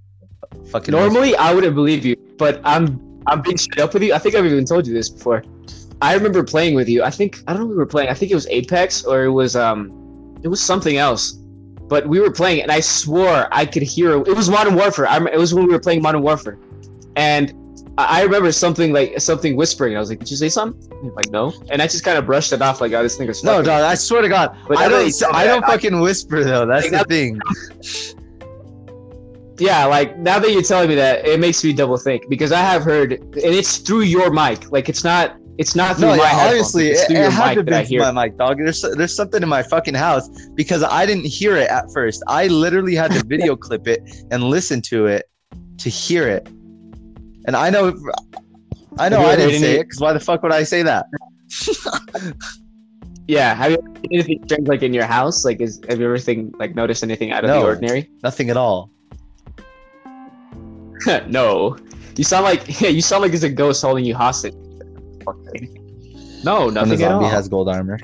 [0.72, 4.14] Fucking normally I wouldn't believe you, but I'm I'm being straight up with you.
[4.14, 5.44] I think I've even told you this before.
[6.02, 7.04] I remember playing with you.
[7.04, 8.10] I think I don't know we were playing.
[8.10, 11.34] I think it was Apex or it was um it was something else.
[11.88, 15.08] But we were playing and I swore I could hear it was Modern Warfare.
[15.08, 16.58] I rem- it was when we were playing Modern Warfare.
[17.16, 17.54] And
[17.98, 19.96] I I remember something like something whispering.
[19.96, 22.18] I was like, "Did you say something?" And he's like, "No," and I just kind
[22.18, 23.84] of brushed it off like, "Oh, this thing is No, fucking- dog.
[23.84, 25.20] I swear to God, But I now that you don't.
[25.20, 26.66] tell I don't that, I- fucking whisper though.
[26.66, 27.40] That's Like, the that- thing.
[29.60, 32.60] Yeah, like now that you're telling me that, it makes me double think because I
[32.60, 34.72] have heard, and it's through your mic.
[34.72, 37.30] Like it's not, it's not through No, my yeah, obviously, it's it, through it your
[37.30, 38.58] had to mic that I be my mic, dog.
[38.58, 42.24] There's there's something in my fucking house because I didn't hear it at first.
[42.28, 44.02] I literally had to video clip it
[44.32, 45.30] and listen to it
[45.80, 46.48] to hear it.
[47.46, 47.94] And I know,
[48.98, 51.06] I know, I didn't say it because why the fuck would I say that?
[53.28, 55.46] Yeah, have you anything strange like in your house?
[55.46, 58.10] Like, is have you ever think, like noticed anything out of the ordinary?
[58.22, 58.92] Nothing at all.
[61.28, 61.78] no,
[62.18, 64.54] you sound like yeah, you sound like it's a ghost holding you hostage.
[66.44, 66.78] No, nothing.
[66.78, 67.98] And the zombie has gold armor.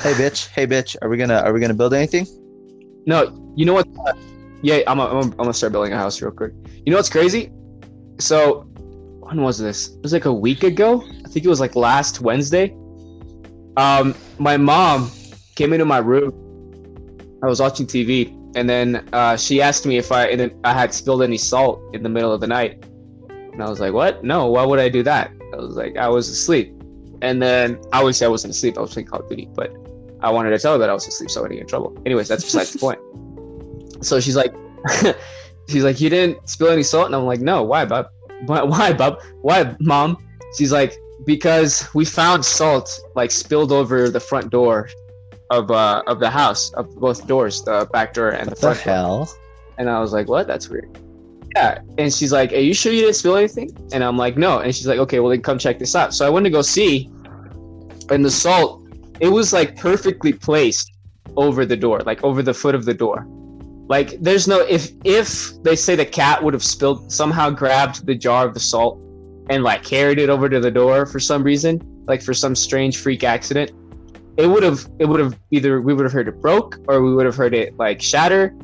[0.00, 2.26] Hey bitch, hey bitch, are we gonna are we gonna build anything?
[3.06, 3.86] No, you know what?
[4.62, 6.52] Yeah, I'm, i I'm, i I'm gonna start building a house real quick.
[6.84, 7.50] You know what's crazy?
[8.18, 8.60] So,
[9.20, 9.88] when was this?
[9.88, 11.02] It was like a week ago.
[11.24, 12.74] I think it was like last Wednesday.
[13.76, 15.10] Um, my mom
[15.56, 16.32] came into my room.
[17.42, 20.92] I was watching TV, and then uh, she asked me if I then I had
[20.92, 22.84] spilled any salt in the middle of the night,
[23.30, 24.24] and I was like, "What?
[24.24, 24.46] No.
[24.46, 26.74] Why would I do that?" I was like, "I was asleep,"
[27.22, 28.78] and then obviously I wasn't asleep.
[28.78, 29.72] I was playing Call of Duty, but
[30.20, 31.96] I wanted to tell her that I was asleep so I wouldn't get in trouble.
[32.06, 33.00] Anyways, that's besides the point.
[34.02, 34.52] So she's like,
[35.68, 38.08] she's like, you didn't spill any salt, and I'm like, no, why, Bob?
[38.46, 39.22] Why, why, Bob?
[39.42, 40.18] Why, mom?
[40.58, 44.88] She's like, because we found salt like spilled over the front door
[45.52, 48.74] of uh of the house of both doors, the back door and What the the
[48.74, 48.94] front door.
[48.94, 49.34] hell?
[49.78, 50.46] And I was like, what?
[50.46, 50.90] That's weird.
[51.54, 51.80] Yeah.
[51.98, 53.70] And she's like, are you sure you didn't spill anything?
[53.92, 54.58] And I'm like, no.
[54.60, 56.14] And she's like, okay, well then come check this out.
[56.14, 57.10] So I went to go see,
[58.10, 58.82] and the salt,
[59.20, 60.90] it was like perfectly placed
[61.36, 63.26] over the door, like over the foot of the door.
[63.88, 68.14] Like there's no if if they say the cat would have spilled somehow grabbed the
[68.14, 68.98] jar of the salt
[69.50, 72.96] and like carried it over to the door for some reason, like for some strange
[72.98, 73.72] freak accident,
[74.36, 77.14] it would have it would have either we would have heard it broke or we
[77.14, 78.54] would have heard it like shatter.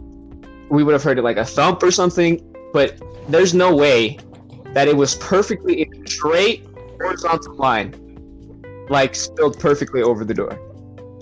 [0.71, 2.41] We would have heard it like a thump or something,
[2.73, 4.19] but there's no way
[4.75, 6.66] that it was perfectly in a straight
[7.01, 7.95] horizontal line,
[8.91, 10.59] like spilled perfectly over the door.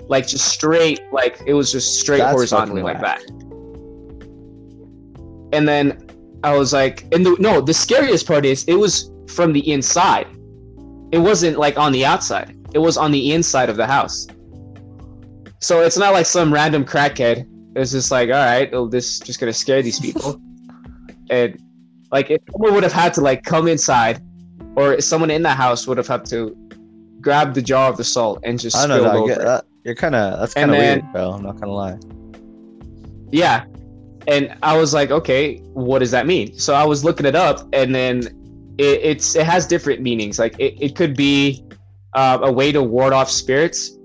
[0.09, 3.23] Like just straight, like it was just straight That's horizontally like that.
[5.53, 6.07] And then
[6.43, 10.27] I was like, and the, no, the scariest part is it was from the inside.
[11.13, 12.57] It wasn't like on the outside.
[12.75, 14.27] It was on the inside of the house.
[15.61, 17.49] So it's not like some random crackhead.
[17.75, 20.41] It's just like, all right, this is just gonna scare these people.
[21.31, 21.61] and
[22.13, 24.23] like, if someone would have had to like come inside,
[24.77, 26.57] or someone in the house would have had to
[27.21, 29.27] grab the jar of the salt and just I don't know.
[29.27, 29.31] Dog.
[29.31, 29.39] it.
[29.39, 31.33] That, you're kind of that's kind of weird, bro.
[31.33, 31.99] I'm not gonna lie.
[33.31, 33.65] Yeah.
[34.29, 36.59] And I was like, okay, what does that mean?
[36.59, 38.23] So I was looking it up, and then
[38.79, 40.39] it, it's it has different meanings.
[40.39, 41.65] Like it, it could be
[42.15, 43.96] uh, a way to ward off spirits.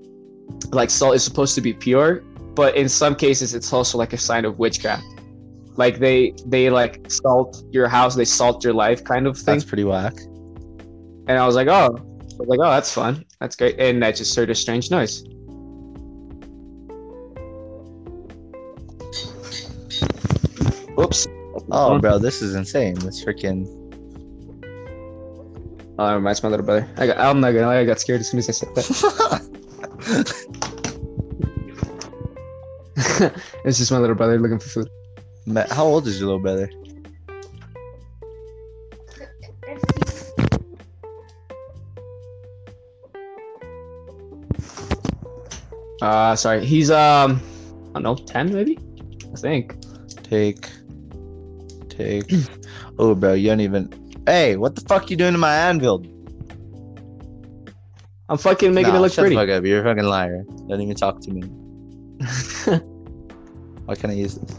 [0.70, 2.22] Like salt is supposed to be pure,
[2.54, 5.04] but in some cases, it's also like a sign of witchcraft.
[5.76, 9.54] Like they they like salt your house, they salt your life, kind of thing.
[9.54, 10.14] That's pretty whack.
[11.28, 13.78] And I was like, oh, I was like, oh, that's fun, that's great.
[13.78, 15.24] And I just heard a strange noise.
[20.98, 21.26] Oops.
[21.70, 22.94] Oh, bro, this is insane.
[22.96, 23.66] This freaking.
[25.98, 26.88] Oh, that reminds my little brother.
[26.96, 29.48] I got, I'm not gonna lie, I got scared as soon as I said that.
[33.64, 34.90] it's just my little brother looking for food.
[35.46, 36.68] Ma- How old is your little brother?
[46.00, 47.40] Uh, sorry, he's um,
[47.94, 48.76] I don't know, ten maybe.
[49.32, 49.76] I think.
[50.24, 50.68] Take.
[51.88, 52.32] Take.
[52.98, 53.88] oh, bro, you don't even.
[54.26, 56.04] Hey, what the fuck you doing to my anvil?
[58.32, 59.36] I'm fucking making Nah, it look shut pretty.
[59.36, 59.64] the fuck up.
[59.66, 60.42] You're a fucking liar.
[60.66, 61.42] Don't even talk to me.
[63.84, 64.56] Why can't I use this?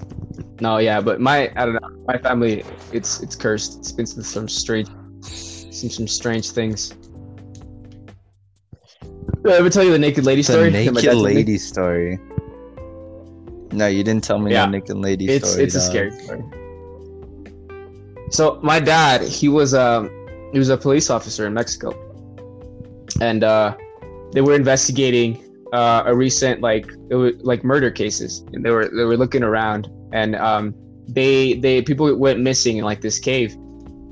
[0.61, 3.79] no, yeah, but my I don't know, my family, it's it's cursed.
[3.79, 4.87] It's been some strange,
[5.23, 6.89] some some strange things.
[9.43, 10.69] Did I ever tell you the naked lady The story?
[10.69, 12.19] naked lady story.
[13.71, 14.65] No, you didn't tell me Yeah.
[14.65, 15.63] no naked lady it's story.
[15.65, 16.43] it's a scary story.
[18.29, 20.11] So my dad, he was um
[20.51, 21.91] he was a police officer in Mexico,
[23.23, 23.75] and uh,
[24.33, 25.31] they were investigating
[25.73, 29.43] uh, a recent like it was like murder cases, and they were they were looking
[29.43, 30.73] around, and um
[31.07, 33.53] they they people went missing in like this cave.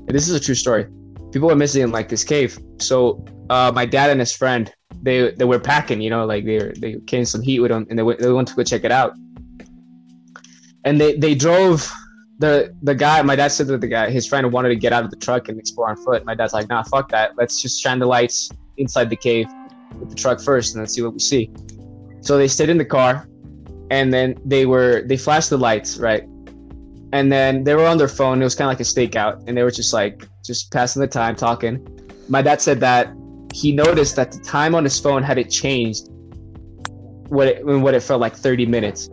[0.06, 0.84] And this is a true story.
[1.32, 2.58] People went missing in like this cave.
[2.78, 6.58] So uh, my dad and his friend they they were packing, you know, like they
[6.58, 8.84] were, they came some heat with them, and they went they went to go check
[8.84, 9.12] it out
[10.84, 11.90] and they they drove
[12.38, 15.04] the the guy, my dad said that the guy, his friend wanted to get out
[15.04, 16.24] of the truck and explore on foot.
[16.24, 17.36] My dad's like, nah, fuck that.
[17.36, 18.50] Let's just shine the lights
[18.82, 19.46] inside the cave
[19.98, 21.50] with the truck first, and let's see what we see.
[22.20, 23.26] So they stayed in the car,
[23.90, 26.24] and then they were they flashed the lights, right?
[27.12, 28.40] And then they were on their phone.
[28.40, 31.08] It was kind of like a stakeout, and they were just like just passing the
[31.08, 31.74] time, talking.
[32.28, 33.12] My dad said that
[33.52, 36.08] he noticed that the time on his phone had it changed.
[37.28, 39.08] What it what it felt like 30 minutes.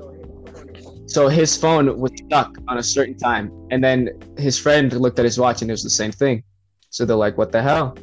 [1.07, 5.25] So his phone was stuck on a certain time, and then his friend looked at
[5.25, 6.43] his watch, and it was the same thing.
[6.91, 7.97] So they're like, "What the hell?"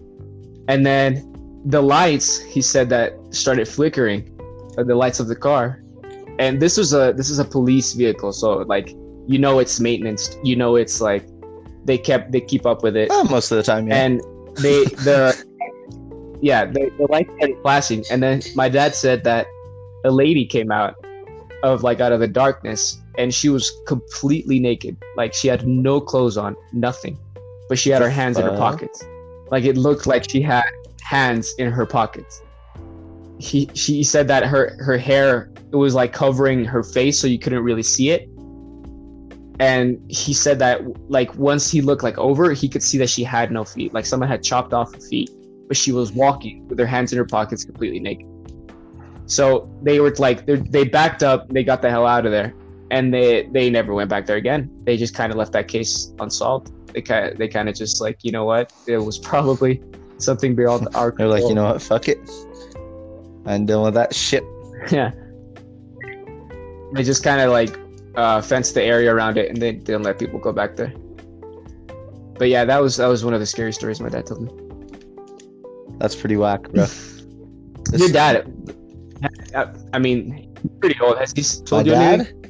[0.69, 1.36] And then
[1.67, 4.23] the lights, he said that started flickering,
[4.79, 5.83] uh, the lights of the car,
[6.39, 8.91] and this was a this is a police vehicle, so like
[9.27, 11.27] you know it's maintenance, you know it's like
[11.85, 14.05] they kept they keep up with it, Oh, most of the time, yeah.
[14.05, 14.21] and
[14.57, 15.35] they the
[16.41, 19.47] yeah the, the lights started flashing, and then my dad said that
[20.05, 20.95] a lady came out
[21.64, 26.01] of like out of the darkness, and she was completely naked, like she had no
[26.01, 27.19] clothes on, nothing,
[27.69, 29.05] but she had her hands in her pockets,
[29.51, 30.64] like it looked like she had
[31.07, 32.43] hands in her pockets.
[33.39, 37.39] He she said that her her hair it was like covering her face, so you
[37.39, 38.29] couldn't really see it.
[39.61, 40.81] And he said that
[41.11, 44.07] like once he looked like over, he could see that she had no feet, like
[44.07, 45.31] someone had chopped off her feet,
[45.69, 48.27] but she was walking with her hands in her pockets, completely naked.
[49.27, 52.55] So they were like they backed up, they got the hell out of there,
[52.91, 54.71] and they they never went back there again.
[54.85, 56.73] They just kind of left that case unsolved.
[56.93, 59.83] They kind they kind of just like you know what, it was probably
[60.19, 61.12] something beyond our.
[61.12, 61.83] They're like, you know what?
[61.83, 62.19] Fuck it.
[63.45, 64.45] I'm done with that shit.
[64.91, 65.12] yeah.
[66.95, 67.77] They just kind of like
[68.14, 70.93] uh, fenced the area around it, and they didn't let people go back there.
[72.39, 74.51] But yeah, that was that was one of the scary stories my dad told me.
[75.99, 76.87] That's pretty whack, bro.
[77.93, 78.53] Your dad,
[79.55, 81.19] I, I mean, pretty old.
[81.19, 82.21] Has he My told you dad?
[82.21, 82.47] anything?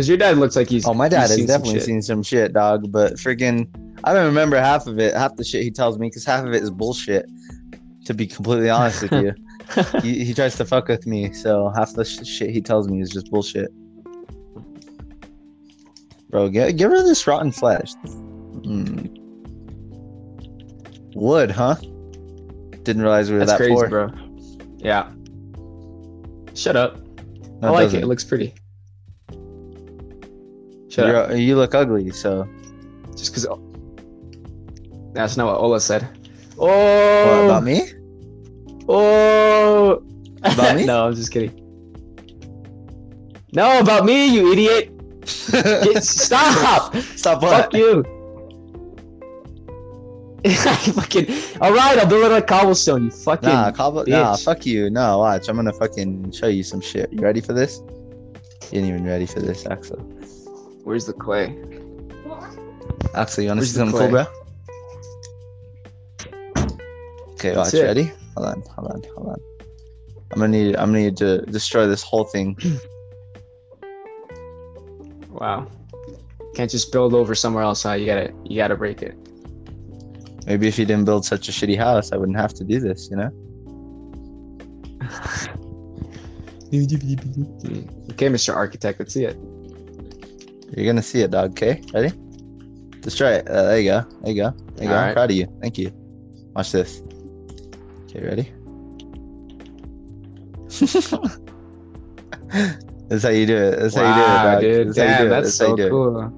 [0.00, 0.86] Because your dad looks like he's.
[0.86, 2.90] Oh, my dad has seen definitely seen some shit, dog.
[2.90, 3.68] But freaking,
[4.04, 5.14] I don't remember half of it.
[5.14, 7.26] Half the shit he tells me, because half of it is bullshit.
[8.06, 9.34] To be completely honest with you,
[10.02, 13.00] he, he tries to fuck with me, so half the sh- shit he tells me
[13.00, 13.70] is just bullshit.
[16.30, 17.92] Bro, get get rid of this rotten flesh.
[18.62, 19.16] Mm.
[21.14, 21.74] Wood, huh?
[22.82, 23.88] Didn't realize we were That's that crazy, poor.
[23.88, 24.10] bro.
[24.78, 25.10] Yeah.
[26.54, 26.98] Shut up.
[27.60, 27.84] No, I like it.
[27.86, 28.02] doesn't.
[28.04, 28.54] It looks pretty.
[30.88, 31.28] Shut up.
[31.30, 32.48] You're, you look ugly, so
[33.16, 33.46] Just because.
[35.12, 36.08] That's not what Ola said.
[36.58, 36.66] Oh.
[36.66, 37.82] what about me?
[38.88, 40.02] Oh.
[40.42, 40.84] About me?
[40.86, 41.56] no, I'm just kidding.
[43.52, 44.96] No, about me, you idiot.
[45.50, 46.94] Get- Stop.
[46.96, 47.64] Stop what?
[47.64, 48.04] Fuck you.
[50.94, 51.26] fucking.
[51.60, 53.04] All right, I'll build it on cobblestone.
[53.04, 53.48] You fucking.
[53.48, 54.88] Nah, cobble, nah, fuck you.
[54.88, 55.48] No, watch.
[55.48, 57.12] I'm gonna fucking show you some shit.
[57.12, 57.80] You ready for this?
[58.72, 59.98] You ain't even ready for this, Axel.
[60.84, 61.58] Where's the clay?
[63.14, 64.26] Axel, you wanna Where's see the something cool, bro?
[67.40, 67.72] Okay, watch.
[67.72, 67.82] it.
[67.82, 68.12] Ready?
[68.36, 69.40] Hold on, hold on, hold on.
[70.32, 70.76] I'm gonna need.
[70.76, 72.56] I'm gonna need to destroy this whole thing.
[75.30, 75.68] Wow.
[76.54, 77.84] Can't just build over somewhere else.
[77.84, 77.92] Huh?
[77.92, 78.34] You gotta.
[78.44, 79.16] You gotta break it.
[80.44, 83.08] Maybe if you didn't build such a shitty house, I wouldn't have to do this.
[83.10, 83.30] You know?
[88.10, 88.54] Okay, Mr.
[88.54, 88.98] Architect.
[89.00, 89.36] Let's see it.
[90.76, 91.52] You're gonna see it, dog.
[91.52, 92.12] Okay, ready?
[93.00, 93.48] Destroy it.
[93.48, 94.04] Uh, there you go.
[94.22, 94.50] There you go.
[94.74, 94.96] There you go.
[94.96, 95.46] I'm proud of you.
[95.62, 95.90] Thank you.
[96.54, 97.02] Watch this.
[98.10, 98.50] Okay, ready?
[103.08, 103.78] That's how you do it.
[103.78, 104.60] That's how you do it, dog.
[104.60, 104.88] dude.
[104.88, 105.30] That's how you do Damn, it.
[105.30, 106.28] that's you so cool.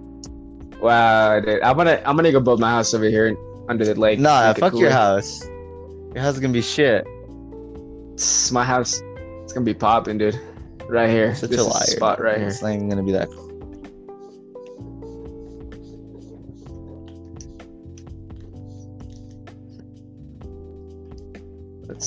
[0.83, 1.62] Wow, dude.
[1.62, 2.03] I'm gonna.
[2.05, 3.35] I'm gonna go build my house over here
[3.68, 4.18] under the lake.
[4.18, 5.43] Nah, fuck your house.
[6.14, 7.07] Your house is gonna be shit.
[8.14, 9.01] It's my house.
[9.43, 10.39] It's gonna be popping, dude.
[10.89, 11.35] Right here.
[11.35, 11.85] Such this a liar.
[11.85, 12.49] spot right here.
[12.49, 13.51] It's not even gonna be that cool.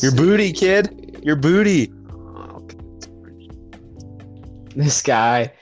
[0.01, 1.19] Your booty, kid.
[1.23, 1.91] Your booty.
[4.75, 5.53] This guy.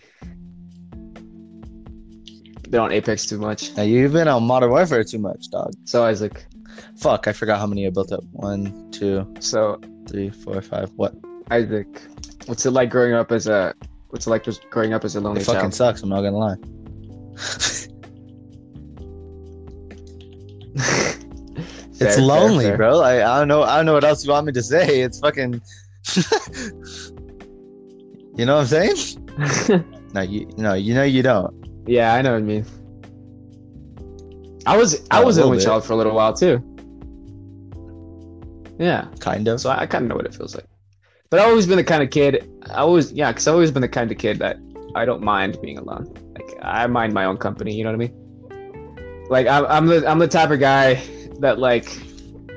[2.68, 3.72] Been on Apex too much.
[3.78, 5.72] Now you've been on Modern Warfare too much, dog.
[5.84, 6.44] So Isaac.
[6.98, 8.24] Fuck, I forgot how many I built up.
[8.32, 9.80] One, two, So
[10.10, 10.90] three, four, five.
[10.96, 11.14] What?
[11.52, 11.86] Isaac,
[12.48, 13.76] what's it like growing up as a?
[14.10, 15.74] What's it like just growing up as a lonely It fucking child?
[15.76, 16.02] sucks.
[16.02, 16.56] I'm not gonna lie.
[22.04, 22.78] it's Fair, lonely, fair, fair.
[22.78, 23.02] bro.
[23.02, 23.64] I, I don't know.
[23.64, 25.02] I don't know what else you want me to say.
[25.02, 25.62] It's fucking.
[28.38, 29.86] you know what I'm saying?
[30.14, 31.52] No, you no, you know you don't.
[31.88, 32.66] yeah, I know what you mean.
[34.68, 35.64] I was I Oh, was an only bit.
[35.66, 36.62] child for a little while too.
[38.80, 39.60] Yeah, Kind of.
[39.60, 40.66] so I, I kind of know what it feels like.
[41.32, 42.48] But I've always been the kind of kid.
[42.70, 44.58] I always yeah, because I've always been the kind of kid that
[44.94, 46.06] I don't mind being alone.
[46.38, 47.74] Like I mind my own company.
[47.74, 49.26] You know what I mean?
[49.32, 51.02] Like I'm, I'm the I'm the type of guy
[51.44, 51.88] that like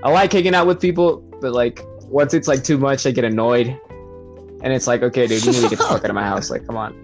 [0.02, 3.24] I like hanging out with people, but like once it's like too much, I get
[3.24, 3.68] annoyed,
[4.62, 6.50] and it's like, okay, dude, you need to get the fuck out of my house.
[6.50, 6.94] Like, come on,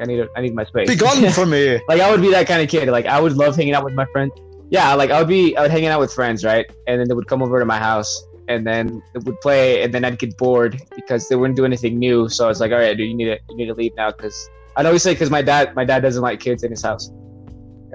[0.00, 0.88] I need a, I need my space.
[0.88, 1.80] Be gone from me.
[1.88, 2.88] like I would be that kind of kid.
[2.88, 4.32] Like I would love hanging out with my friends.
[4.70, 6.66] Yeah, like I would be I would hanging out with friends, right?
[6.86, 9.92] And then they would come over to my house and then they would play and
[9.92, 12.28] then I'd get bored because they wouldn't do anything new.
[12.28, 14.10] So I was like, all right, dude, you need to you need to leave now
[14.10, 17.10] because I'd always say because my dad my dad doesn't like kids in his house.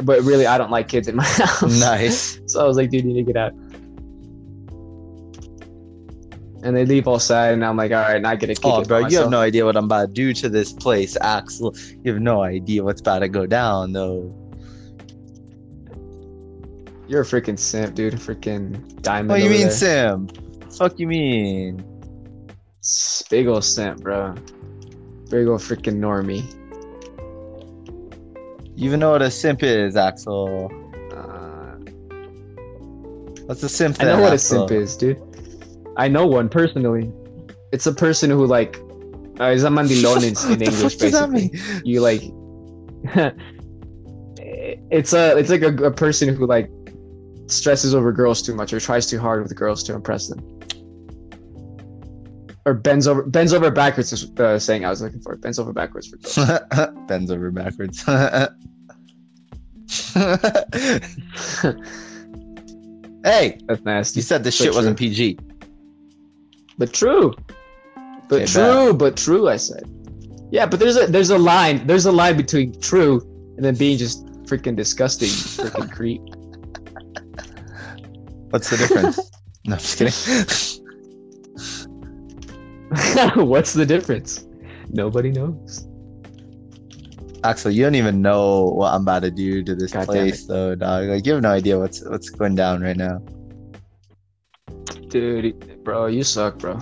[0.04, 1.80] But really I don't like kids in my house.
[1.80, 2.39] Nice.
[2.47, 3.54] So I was like, dude, you need to get out.
[6.62, 8.88] And they leave all sad, and I'm like, all right, get to kick Oh, it
[8.88, 11.74] bro, you have no idea what I'm about to do to this place, Axel.
[12.04, 14.36] You have no idea what's about to go down, though.
[17.08, 18.14] You're a freaking simp, dude.
[18.14, 19.30] A freaking diamond.
[19.30, 19.72] What do you mean, there.
[19.72, 20.28] Sim?
[20.78, 21.84] Fuck you mean?
[23.30, 24.36] Big ol' simp, bro.
[25.30, 26.43] Big ol' freaking normie.
[28.80, 30.71] You even know what a simp is, Axel?
[31.11, 31.75] Uh,
[33.45, 33.97] What's a simp?
[33.99, 35.21] I know then, what a simp is, dude.
[35.97, 37.11] I know one personally.
[37.73, 38.77] It's a person who like
[39.38, 41.51] uh, is a mandilon in, in English, basically.
[41.84, 42.21] You like,
[44.89, 46.71] it's a it's like a, a person who like
[47.47, 50.39] stresses over girls too much or tries too hard with girls to impress them.
[52.70, 55.36] Or bends over bends over backwards is the saying I was looking for.
[55.38, 56.17] Bends over backwards for.
[57.07, 58.03] Bends over backwards.
[63.24, 64.20] hey, That's nasty.
[64.20, 64.99] you said this But shit wasn't.
[64.99, 65.39] PG.
[66.78, 67.34] But true.
[68.28, 69.89] But Okay, true, but true, I said.
[70.51, 71.88] Yeah, but there's a there's a line.
[71.88, 73.20] There's a line between true
[73.57, 76.22] and then being just freaking disgusting, freaking creep.
[78.51, 79.17] What's the difference?
[79.65, 80.13] no, I'm just kidding.
[83.36, 84.45] What's the difference?
[84.89, 85.88] Nobody knows.
[87.43, 90.76] Axel, you don't even know what I'm about to do to this God place, though,
[90.76, 91.05] dog.
[91.05, 93.20] Like, you have no idea what's what's going down right now.
[95.07, 96.78] Dude, bro, you suck, bro.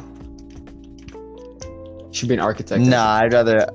[1.13, 2.81] You should be an architect.
[2.81, 3.69] Nah, I'd rather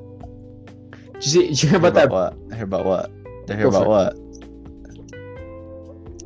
[1.14, 2.36] Did you, see, did you hear hear about that what?
[2.54, 3.10] Hear about what?
[3.46, 3.88] To hear about it.
[3.88, 4.22] what?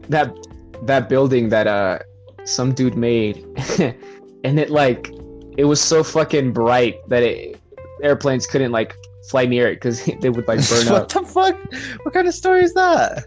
[0.09, 0.35] that
[0.83, 1.99] that building that uh
[2.45, 3.45] some dude made
[4.45, 5.11] and it like
[5.57, 7.61] it was so fucking bright that it
[8.03, 8.95] airplanes couldn't like
[9.29, 11.15] fly near it because they would like burn what up.
[11.15, 12.05] What the fuck?
[12.05, 13.25] What kind of story is that?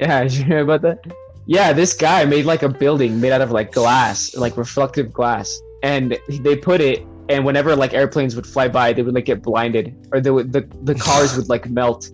[0.00, 0.98] yeah did you hear about that?
[1.46, 5.60] Yeah this guy made like a building made out of like glass like reflective glass
[5.82, 9.42] and they put it and whenever like airplanes would fly by they would like get
[9.42, 12.10] blinded or they would the, the cars would like melt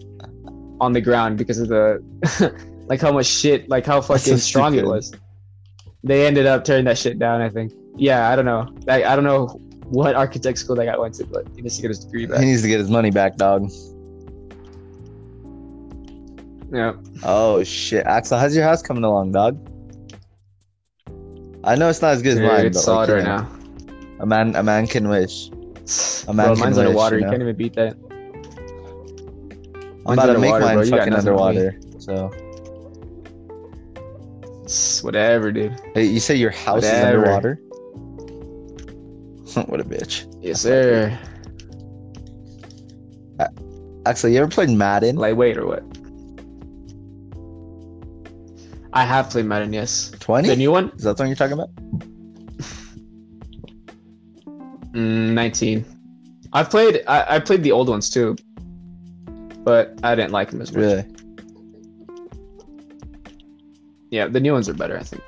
[0.80, 2.02] on the ground because of the
[2.86, 5.12] like how much shit like how That's so fucking strong it was.
[6.04, 9.14] They ended up tearing that shit down i think yeah i don't know i, I
[9.16, 9.46] don't know
[9.86, 12.40] what architect school that guy went to but he needs to get his degree back.
[12.40, 13.70] He needs to get his money back, dog.
[16.70, 16.92] yeah
[17.22, 19.56] Oh shit, Axel, how's your house coming along, dog?
[21.64, 23.48] I know it's not as good as mine, it's but solid like, right know, now
[24.20, 25.48] a man, a man can wish.
[26.28, 27.96] A man bro can mine's wish, underwater you you, can't even beat that
[30.06, 30.84] I'm Mine's about to make mine bro.
[30.84, 31.68] Fucking nothing on me.
[31.68, 31.80] underwater.
[31.98, 32.30] So,
[34.64, 37.60] It's whatever dude hey, you say your house is underwater?
[39.66, 40.26] what a bitch.
[40.42, 41.18] yes sir
[44.06, 45.16] Actually, you ever played Madden?
[45.16, 45.82] lightweight or what
[48.94, 50.48] i have played madden yes 20?
[50.48, 51.68] the new one Is that the one you're talking about?
[54.94, 55.84] Mm, 19.
[56.54, 58.34] I've played I, I played the old ones too,
[59.62, 60.80] but I didn't like them as much.
[60.80, 61.04] Really?
[64.10, 64.96] Yeah, the new ones are better.
[64.98, 65.22] I think.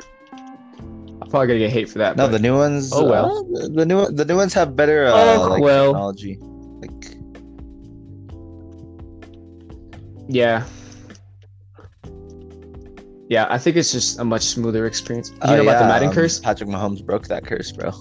[1.31, 2.17] Probably gonna get hate for that.
[2.17, 2.93] No, but the new ones.
[2.93, 3.47] Oh, well.
[3.57, 5.93] uh, the new the new ones have better uh, Oh, like well.
[5.93, 6.39] technology.
[6.41, 7.17] Like
[10.29, 10.65] yeah,
[13.29, 13.47] yeah.
[13.49, 15.31] I think it's just a much smoother experience.
[15.31, 16.39] You oh, know about the Madden um, curse?
[16.41, 17.93] Patrick Mahomes broke that curse, bro.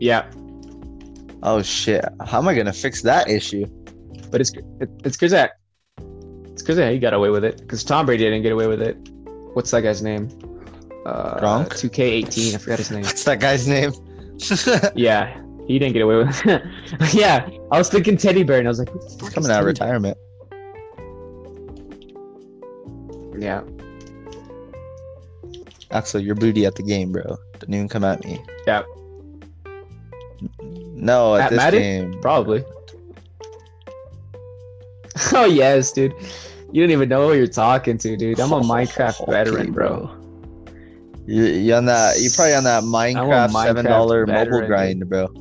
[0.00, 0.26] Yeah,
[1.42, 2.04] Oh shit!
[2.24, 3.66] How am I gonna fix that issue?
[4.30, 4.50] but it's
[4.80, 5.52] it, it's that
[5.98, 7.58] it's because he got away with it.
[7.58, 8.96] Because Tom Brady didn't get away with it.
[9.54, 10.28] What's that guy's name?
[11.06, 11.68] Uh, Gronk?
[11.70, 12.54] 2K18.
[12.54, 13.02] I forgot his name.
[13.02, 13.92] What's that guy's name?
[14.96, 16.62] Yeah, he didn't get away with it.
[17.14, 19.60] yeah, I was thinking teddy bear, and I was like, who the fuck Coming out
[19.60, 20.18] of retirement.
[23.38, 23.62] Yeah,
[25.94, 27.22] Axel, your booty at the game, bro.
[27.60, 28.42] Don't even come at me.
[28.66, 28.82] Yeah.
[30.60, 31.80] No, at, At this Madden?
[31.80, 32.20] game.
[32.20, 32.64] probably.
[35.32, 36.14] oh yes, dude.
[36.74, 38.40] You don't even know who you're talking to, dude.
[38.40, 40.10] I'm a Minecraft veteran, bro.
[41.24, 42.18] You, you on that?
[42.18, 45.28] You probably on that Minecraft Minecraft seven dollar mobile veteran, grind, bro.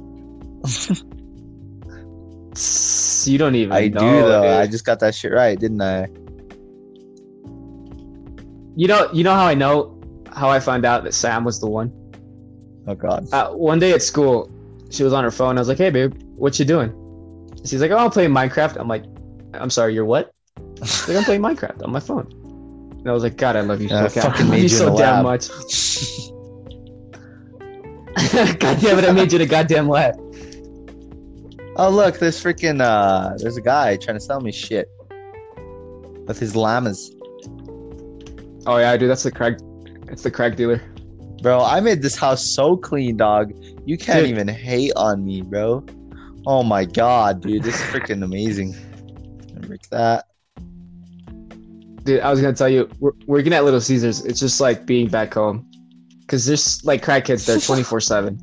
[3.25, 3.71] You don't even.
[3.71, 4.41] I know, do though.
[4.43, 4.51] dude.
[4.51, 6.05] I just got that shit right, didn't I?
[8.75, 9.09] You know.
[9.11, 9.99] You know how I know
[10.31, 11.91] how I found out that Sam was the one.
[12.85, 13.27] Oh god.
[13.33, 14.51] Uh, one day at school,
[14.91, 15.57] she was on her phone.
[15.57, 16.93] I was like, "Hey, babe, what you doing?"
[17.65, 19.05] She's like, "Oh, I'm playing Minecraft." I'm like,
[19.55, 20.31] "I'm sorry, you're what?"
[20.83, 22.27] She's like, "I'm playing Minecraft on my phone."
[22.99, 24.69] And I was like, "God, I love you Yeah, I so, fucking made you you
[24.69, 25.49] so damn much."
[28.59, 29.05] God damn it!
[29.05, 30.15] I made you the goddamn lab.
[31.75, 34.87] Oh look, there's freaking uh there's a guy trying to sell me shit.
[36.27, 37.11] With his llamas.
[38.65, 39.57] Oh yeah, dude, that's the crack.
[40.07, 40.81] It's the crack dealer.
[41.41, 43.51] Bro, I made this house so clean, dog.
[43.85, 44.29] You can't Dude.
[44.29, 45.83] even hate on me, bro.
[46.47, 48.73] Oh my god, dude, this is freaking amazing.
[49.53, 50.25] Remember that?
[52.03, 55.07] Dude, I was gonna tell you, we're, working at Little Caesars, it's just like being
[55.07, 55.69] back home,
[56.27, 58.37] cause there's like crackheads there twenty four seven.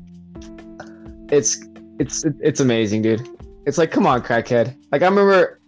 [1.31, 1.63] It's
[1.99, 3.27] it's it's amazing, dude.
[3.67, 4.75] It's like, come on, crackhead.
[4.91, 5.61] Like I remember,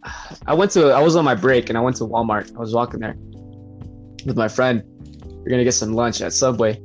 [0.48, 2.56] I went to I was on my break and I went to Walmart.
[2.56, 3.16] I was walking there
[4.26, 4.84] with my friend.
[5.26, 6.82] We're gonna get some lunch at Subway,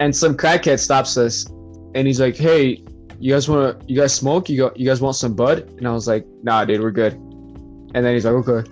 [0.00, 1.46] and some crackhead stops us,
[1.94, 2.82] and he's like, "Hey,
[3.20, 4.48] you guys wanna you guys smoke?
[4.48, 7.14] You go, you guys want some bud?" And I was like, "Nah, dude, we're good."
[7.94, 8.68] And then he's like, "Okay."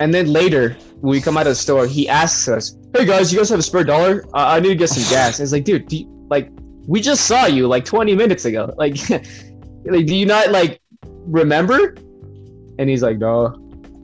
[0.00, 3.38] And then later, we come out of the store, he asks us, "Hey guys, you
[3.38, 4.24] guys have a spare dollar?
[4.34, 6.50] Uh, I need to get some gas." And it's like, dude, do you, like
[6.86, 8.72] we just saw you like 20 minutes ago.
[8.78, 10.80] Like, like do you not like
[11.26, 11.94] remember?
[12.78, 13.54] And he's like, "No,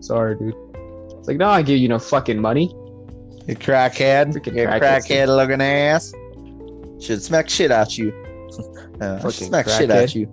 [0.00, 0.54] sorry, dude."
[1.18, 2.66] It's like, "No, I give you no fucking money."
[3.46, 4.34] You crackhead.
[4.34, 6.12] Freaking You crackheads, crackhead looking ass.
[7.04, 8.12] Should smack shit at you.
[9.00, 10.30] Uh, smack shit at you.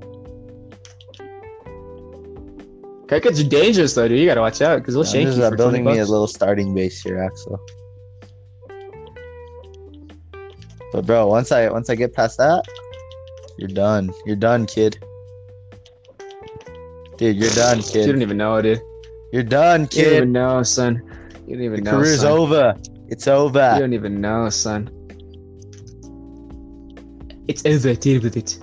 [3.09, 4.19] Are dangerous though, dude.
[4.19, 6.27] You gotta watch out because they'll I'm shank you uh, for building me a little
[6.27, 7.59] starting base here, Axel.
[10.91, 12.63] But bro, once I once I get past that,
[13.57, 14.11] you're done.
[14.25, 14.99] You're done, kid.
[17.17, 18.05] Dude, you're done, kid.
[18.05, 18.81] You don't even know, dude.
[19.31, 19.97] You're done, kid.
[19.99, 21.01] You don't even know, son.
[21.47, 21.97] You don't even The know.
[21.97, 22.31] career's son.
[22.31, 22.75] over.
[23.09, 23.71] It's over.
[23.75, 24.89] You don't even know, son.
[27.47, 27.95] It's over.
[27.95, 28.59] Deal with it.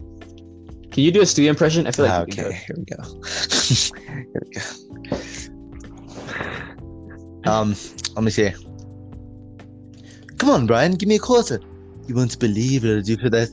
[0.90, 1.86] Can you do a studio impression?
[1.86, 4.00] I feel like Ah, okay, here we go.
[4.34, 4.52] here we
[7.44, 7.50] go.
[7.50, 7.74] Um,
[8.14, 8.50] let me see.
[10.38, 11.58] Come on, Brian, give me a quarter.
[12.06, 13.48] You won't believe what I do for that.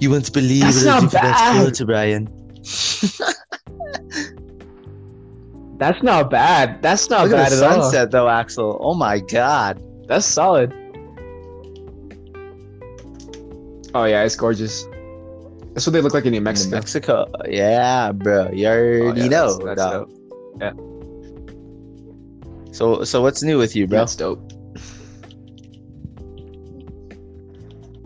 [0.00, 1.60] You won't believe That's what I do for that bad.
[1.60, 2.28] quarter, Brian.
[5.78, 6.82] That's not bad.
[6.82, 7.82] That's not Look bad at the at all.
[7.82, 8.76] sunset, though, Axel.
[8.80, 9.80] Oh my god.
[10.08, 10.72] That's solid.
[13.94, 14.84] Oh yeah, it's gorgeous.
[15.78, 16.74] That's what they look like in New Mexico.
[16.74, 17.30] Mexico.
[17.48, 18.50] Yeah, bro.
[18.50, 19.58] You already Oh, yeah, know.
[19.58, 20.10] that's- that's dope.
[22.74, 24.00] So, so what's new with you, bro?
[24.00, 24.40] That's dope.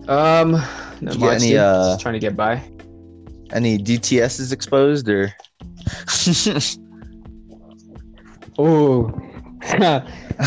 [0.06, 0.52] Um,
[1.00, 2.62] not you any, uh, Just trying to get by.
[3.54, 5.32] Any DTS is exposed or?
[8.58, 9.06] Oh,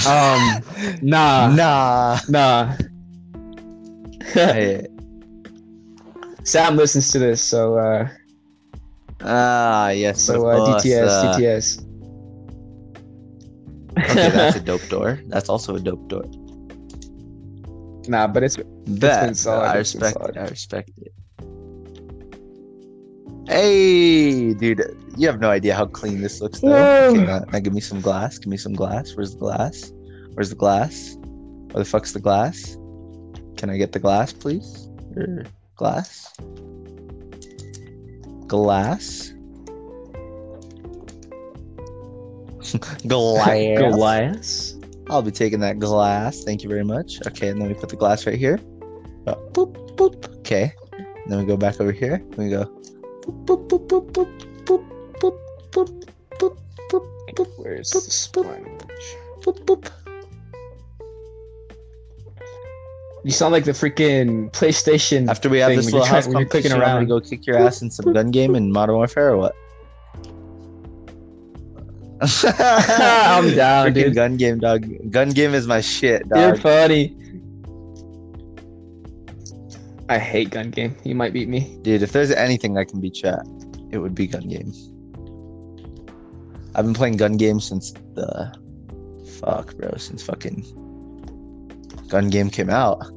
[0.05, 0.61] um,
[1.01, 2.19] nah, nah.
[2.29, 2.75] nah.
[4.31, 4.85] Hey,
[6.45, 8.07] Sam listens to this, so uh,
[9.21, 10.21] ah, yes.
[10.21, 11.65] so uh, course, DTS, uh, DTS.
[13.97, 15.19] Okay, that's a dope door.
[15.25, 16.23] That's also a dope door.
[18.07, 19.35] nah, but it's Bet.
[19.35, 20.37] solid, I respect it.
[20.37, 21.13] I respect it.
[23.47, 24.81] Hey, dude,
[25.17, 26.69] you have no idea how clean this looks, though.
[26.69, 27.09] Whoa.
[27.09, 28.37] Okay, now, now give me some glass.
[28.37, 29.15] Give me some glass.
[29.15, 29.91] Where's the glass?
[30.33, 31.17] Where's the glass?
[31.71, 32.77] Where the fuck's the glass?
[33.57, 34.89] Can I get the glass, please?
[35.75, 36.33] Glass?
[38.47, 39.33] Glass?
[43.07, 43.95] glass.
[43.95, 44.75] glass.
[45.09, 46.43] I'll be taking that glass.
[46.43, 47.19] Thank you very much.
[47.27, 48.59] Okay, and then we put the glass right here.
[49.27, 50.37] Uh, boop, boop.
[50.39, 50.73] Okay.
[51.01, 52.23] And then we go back over here.
[52.37, 52.65] We go.
[53.21, 54.11] Boop, boop, boop, boop,
[54.65, 54.85] boop,
[55.19, 55.39] boop,
[55.71, 56.03] boop,
[56.39, 56.57] boop,
[56.89, 58.47] boop, boop, Where's boop, the sponge?
[59.41, 60.04] boop, boop.
[63.25, 65.27] You sound like the freaking PlayStation.
[65.27, 67.07] After we have this little house when you're clicking competition, I'm around.
[67.07, 69.55] gonna go kick your ass in some gun game in Modern Warfare or what?
[72.21, 74.13] I'm down, Freaking dude.
[74.13, 74.85] gun game, dog.
[75.09, 77.17] Gun game is my shit, You're funny.
[80.07, 80.95] I hate gun game.
[81.03, 81.79] You might beat me.
[81.81, 83.43] Dude, if there's anything I can beat you at,
[83.89, 84.71] it would be gun game.
[86.75, 88.55] I've been playing gun game since the
[89.39, 90.63] fuck, bro, since fucking
[92.09, 92.99] gun game came out.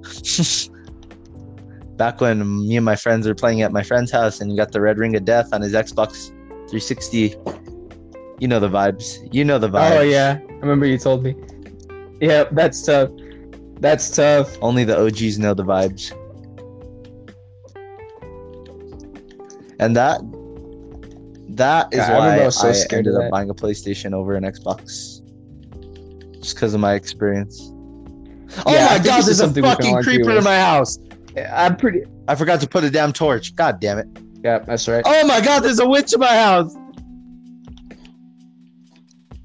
[1.96, 4.72] Back when me and my friends were playing at my friend's house and he got
[4.72, 6.28] the red ring of death on his Xbox
[6.70, 7.34] 360.
[8.40, 9.28] You know the vibes.
[9.34, 9.96] You know the oh, vibes.
[9.96, 11.34] Oh yeah, I remember you told me.
[12.20, 13.10] Yeah, that's tough.
[13.80, 14.56] That's tough.
[14.62, 16.12] Only the OGs know the vibes.
[19.80, 20.20] And that
[21.48, 24.34] That is why I was so I scared ended of up buying a PlayStation over
[24.34, 25.20] an Xbox.
[26.40, 27.72] Just because of my experience.
[28.66, 30.98] Oh Yeah, my god, there's a fucking creeper in my house.
[31.52, 32.02] I'm pretty.
[32.26, 33.54] I forgot to put a damn torch.
[33.54, 34.08] God damn it.
[34.42, 35.02] Yeah, that's right.
[35.06, 36.74] Oh my god, there's a witch in my house.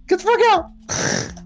[0.08, 0.72] Get the fuck out.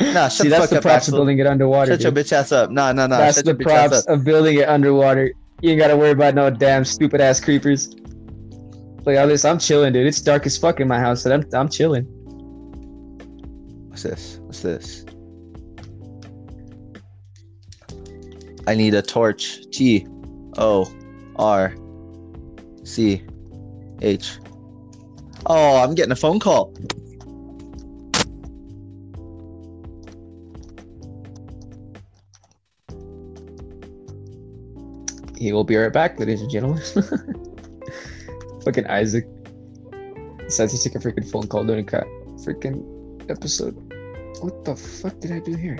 [0.00, 1.92] Nah, shut See, the that's fuck the up, props of building it underwater.
[1.92, 2.70] Shut your bitch ass up.
[2.70, 3.18] Nah, nah, nah.
[3.18, 5.30] that's shut the your bitch ass props of building it underwater.
[5.60, 7.94] You ain't gotta worry about no damn stupid ass creepers.
[9.04, 10.06] Like all this, I'm chilling, dude.
[10.06, 12.04] It's dark as fuck in my house, and I'm I'm chilling.
[13.90, 14.38] What's this?
[14.44, 15.04] What's this?
[18.70, 19.68] I need a torch.
[19.72, 20.06] T
[20.56, 20.86] O
[21.34, 21.74] R
[22.84, 23.24] C
[24.00, 24.38] H.
[25.44, 26.72] Oh, I'm getting a phone call.
[35.36, 36.80] He will be right back, ladies and gentlemen.
[38.64, 39.26] Fucking Isaac
[40.38, 42.04] decides to take a freaking phone call during a
[42.46, 43.74] freaking episode.
[44.42, 45.78] What the fuck did I do here?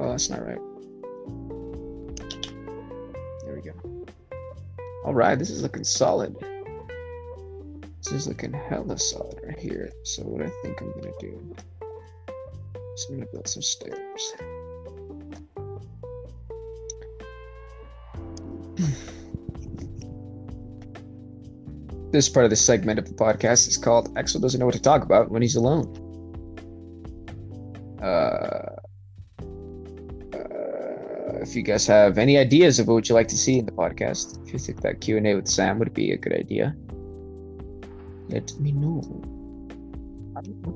[0.00, 0.10] Oh.
[0.12, 0.58] That's not right.
[3.44, 4.06] There we go.
[5.04, 6.34] All right, this is looking solid.
[8.02, 9.90] This is looking hella solid right here.
[10.04, 11.54] So what I think I'm gonna do
[12.94, 14.32] is I'm gonna build some stairs.
[22.10, 24.80] This part of the segment of the podcast is called Axel doesn't know what to
[24.80, 26.09] talk about when he's alone.
[31.50, 34.40] If you guys have any ideas of what you'd like to see in the podcast,
[34.46, 36.76] if you think that Q and A with Sam would be a good idea,
[38.28, 39.02] let me know.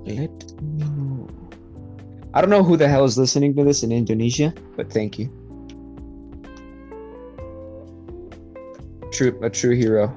[0.04, 1.28] Let me know.
[2.34, 5.30] I don't know who the hell is listening to this in Indonesia, but thank you.
[9.12, 10.12] True, a true hero.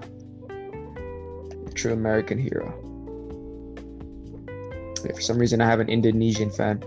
[0.50, 2.74] A true American hero.
[5.14, 6.82] For some reason, I have an Indonesian fan.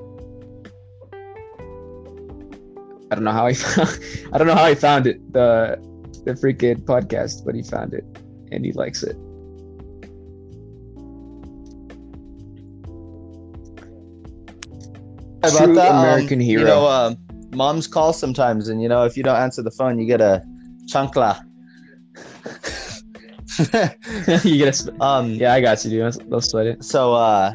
[3.21, 4.01] Don't know how he found.
[4.33, 5.33] I don't know how he found it.
[5.33, 5.79] The
[6.25, 8.05] the freaking podcast, but he found it,
[8.51, 9.17] and he likes it.
[15.43, 16.61] About True that, American um, hero.
[16.61, 17.17] You know, um,
[17.53, 20.43] moms call sometimes, and you know, if you don't answer the phone, you get a
[20.87, 21.43] chancla.
[24.45, 24.73] you get a.
[24.77, 26.31] Sp- um, yeah, I got you, dude.
[26.31, 26.85] They'll sweat it.
[26.85, 27.55] So, uh,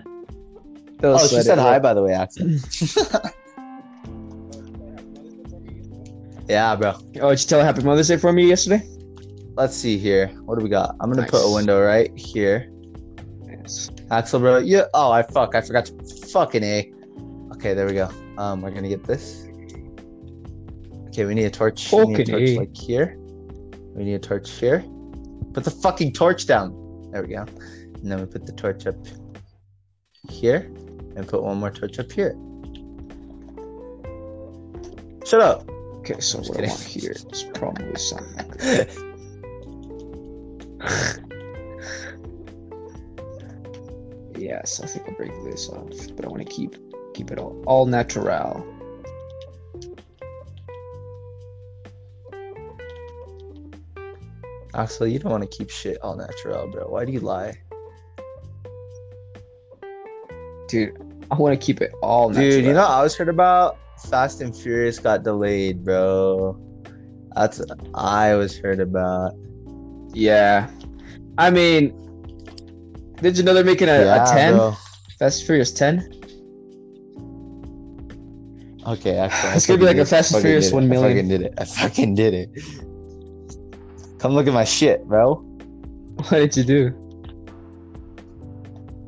[0.99, 1.61] They'll oh, she said it.
[1.61, 3.32] hi, by the way, Axel.
[6.48, 6.93] Yeah, bro.
[7.22, 8.88] Oh, did you tell Happy Mother's Day for me yesterday?
[9.56, 10.28] Let's see here.
[10.46, 10.96] What do we got?
[11.00, 12.72] I'm gonna put a window right here.
[13.48, 13.89] Yes.
[14.12, 14.58] Axel, bro.
[14.58, 14.84] Yeah.
[14.93, 15.56] Oh, I fuck.
[15.56, 16.91] I forgot to fucking a.
[17.54, 18.10] Okay, there we go.
[18.38, 19.48] Um, we're gonna get this.
[21.08, 21.91] Okay, we need a torch.
[21.91, 22.60] we need a torch A.
[22.60, 23.18] like here.
[23.96, 24.84] We need a torch here.
[25.54, 27.10] Put the fucking torch down.
[27.12, 27.46] There we go.
[28.02, 28.98] And then we put the torch up
[30.30, 30.70] here,
[31.16, 32.36] and put one more torch up here.
[35.26, 35.74] Shut up.
[36.06, 36.70] Okay, so what I kidding.
[36.70, 38.91] want here is probably something like.
[44.38, 46.76] Yes, I think I'll break this off, but I want to keep
[47.16, 48.64] keep it all all natural.
[54.76, 56.88] Axel, you don't want to keep shit all natural, bro.
[56.88, 57.53] Why do you lie?
[60.68, 60.93] Dude,
[61.32, 62.49] I want to keep it all natural.
[62.51, 63.80] Dude, you know, I was heard about
[64.10, 66.58] Fast and Furious got delayed, bro.
[67.36, 67.62] That's
[67.93, 69.34] I was heard about.
[70.14, 70.70] Yeah.
[71.38, 71.93] I mean,
[73.22, 74.53] did you know they're making a, Yeah, a 10?
[74.56, 74.72] bro.
[75.20, 76.12] Fast and Furious 10?
[78.88, 80.06] Okay, actually, It's gonna be like a.
[80.06, 81.08] Fast and Furious 1 million.
[81.08, 81.53] I fucking did it.
[81.58, 84.20] I fucking did it.
[84.20, 85.36] Come look at my shit, bro.
[86.16, 87.01] What did you do?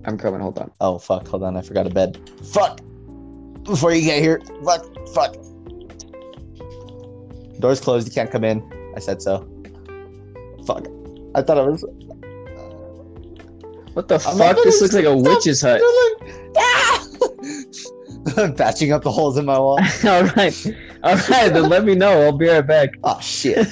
[0.04, 0.72] I'm coming, hold on.
[0.82, 1.26] Oh fuck!
[1.28, 2.20] Hold on, I forgot a bed.
[2.52, 2.82] Fuck!
[3.68, 5.36] Before you get here, fuck, fuck.
[7.60, 8.08] Doors closed.
[8.08, 8.64] You can't come in.
[8.96, 9.48] I said so.
[10.66, 10.88] Fuck!
[11.36, 11.84] I thought it was.
[13.94, 14.58] What the I'm fuck?
[14.64, 15.36] This looks like a stop.
[15.36, 15.82] witch's hut.
[18.38, 18.54] I'm ah!
[18.58, 19.80] patching up the holes in my wall.
[20.06, 20.68] all right.
[21.04, 22.22] All right, then let me know.
[22.24, 22.90] I'll be right back.
[23.04, 23.72] Oh shit!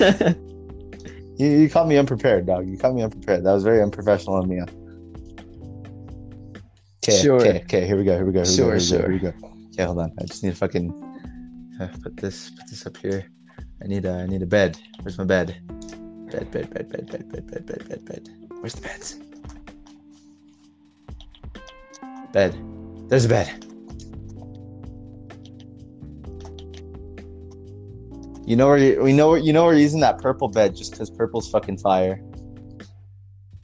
[1.37, 2.67] You, you caught me unprepared, dog.
[2.67, 3.45] You caught me unprepared.
[3.45, 4.61] That was very unprofessional of me.
[7.03, 7.39] Okay, Sure.
[7.39, 7.85] okay, okay.
[7.85, 8.15] Here we go.
[8.15, 8.39] Here we go.
[8.39, 8.79] Here Sure, we go.
[8.79, 8.99] sure.
[9.01, 9.31] Here we go.
[9.31, 9.54] Here we go.
[9.75, 10.13] Okay, hold on.
[10.21, 10.89] I just need to fucking
[11.81, 13.25] uh, put this put this up here.
[13.83, 14.79] I need a I need a bed.
[15.01, 15.61] Where's my bed?
[16.31, 18.29] Bed, bed, bed, bed, bed, bed, bed, bed, bed, bed.
[18.61, 19.19] Where's the beds?
[22.31, 22.57] Bed.
[23.09, 23.65] There's a bed.
[28.47, 31.51] You know where we know you know we're using that purple bed just because purple's
[31.51, 32.21] fucking fire.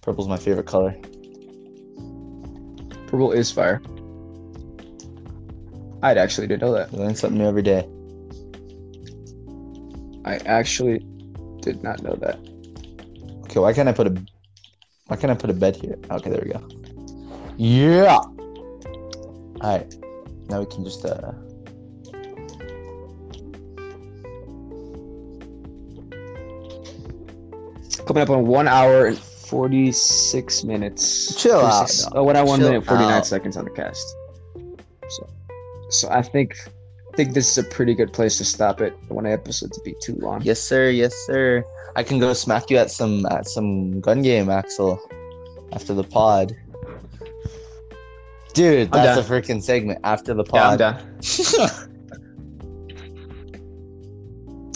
[0.02, 0.94] Purple's my favorite color.
[3.08, 3.82] Purple is fire.
[6.04, 6.92] I'd actually didn't know that.
[6.92, 7.88] You learn something new every day.
[10.26, 11.00] I actually
[11.62, 12.40] did not know that.
[13.46, 14.24] Okay, why can't I put a
[15.08, 15.98] why can't I put a bed here?
[16.10, 16.62] Okay, there we go.
[17.58, 18.20] Yeah.
[19.62, 19.94] Alright.
[20.50, 21.34] Now we can just uh
[28.08, 31.36] Coming up on one hour and forty six minutes.
[31.42, 32.14] Chill out, 46 dog.
[32.16, 33.26] Oh, one hour, one Chill minute, forty nine out.
[33.26, 34.16] seconds on the cast.
[35.92, 36.56] So, so I think
[37.14, 38.94] I think this is a pretty good place to stop it.
[39.10, 40.42] I want an episode to be too long.
[40.44, 41.64] Yes sir, yes sir.
[41.96, 45.00] I can go smack you at some at some gun game, Axel.
[45.74, 46.56] After the pod.
[48.54, 50.80] Dude, that's a freaking segment after the Yeah, I'm pod.
[50.80, 51.18] done.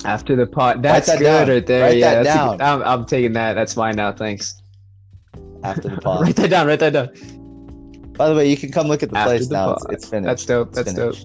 [0.05, 1.49] After the pod, that's that good down.
[1.49, 1.81] right there.
[1.81, 2.57] Write yeah, that that's down.
[2.57, 3.53] good- I'm, I'm taking that.
[3.53, 4.11] That's mine now.
[4.11, 4.61] Thanks.
[5.63, 6.21] after the pod.
[6.25, 6.67] write that down.
[6.67, 7.09] Write that down.
[8.17, 9.73] By the way, you can come look at the After place the now.
[9.73, 9.93] It's, pod.
[9.93, 10.27] it's finished.
[10.27, 10.71] That's dope.
[10.73, 11.15] That's dope.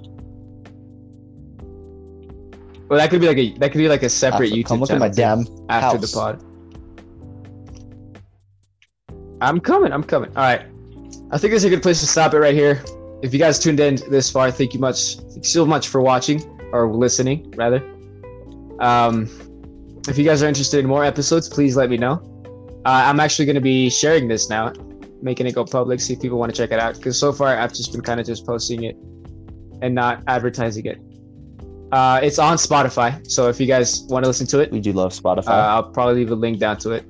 [2.88, 4.80] Well, that could be like a that could be like a separate After- YouTube come
[4.80, 6.10] look at my damn after house.
[6.10, 6.44] the pod.
[9.40, 9.92] I'm coming.
[9.92, 10.30] I'm coming.
[10.36, 10.62] All right.
[11.30, 12.82] I think this is a good place to stop it right here.
[13.22, 16.00] If you guys tuned in this far, thank you much, thank you so much for
[16.00, 17.78] watching or listening, rather.
[18.80, 19.28] Um,
[20.08, 22.14] if you guys are interested in more episodes, please let me know.
[22.84, 24.72] Uh, I'm actually going to be sharing this now,
[25.22, 26.94] making it go public, see if people want to check it out.
[26.96, 28.96] Because so far, I've just been kind of just posting it
[29.82, 30.98] and not advertising it.
[31.92, 34.92] Uh, it's on Spotify, so if you guys want to listen to it, We do
[34.92, 35.48] love Spotify.
[35.48, 37.04] uh, I'll probably leave a link down to it.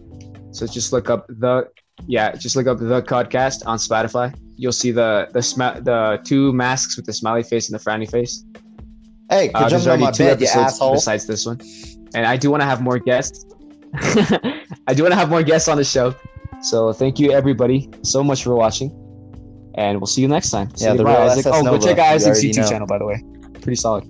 [0.52, 1.68] So just look up the
[2.06, 4.34] yeah, just look up the podcast on Spotify.
[4.56, 8.11] You'll see the the sma- the two masks with the smiley face and the frowny
[8.11, 8.42] face.
[9.28, 10.94] hey, Uh, quit there's jumping on already my two bed, episodes asshole.
[10.94, 11.61] besides this one,
[12.14, 13.44] and I do want to have more guests.
[14.86, 16.14] I do want to have more guests on the show.
[16.62, 18.90] So thank you everybody so much for watching,
[19.76, 20.68] and we'll see you next time.
[20.76, 21.46] Yeah, the real Isaac.
[21.48, 23.22] Oh, go check out Isaac's YouTube channel by the way.
[23.61, 24.04] Pretty solid.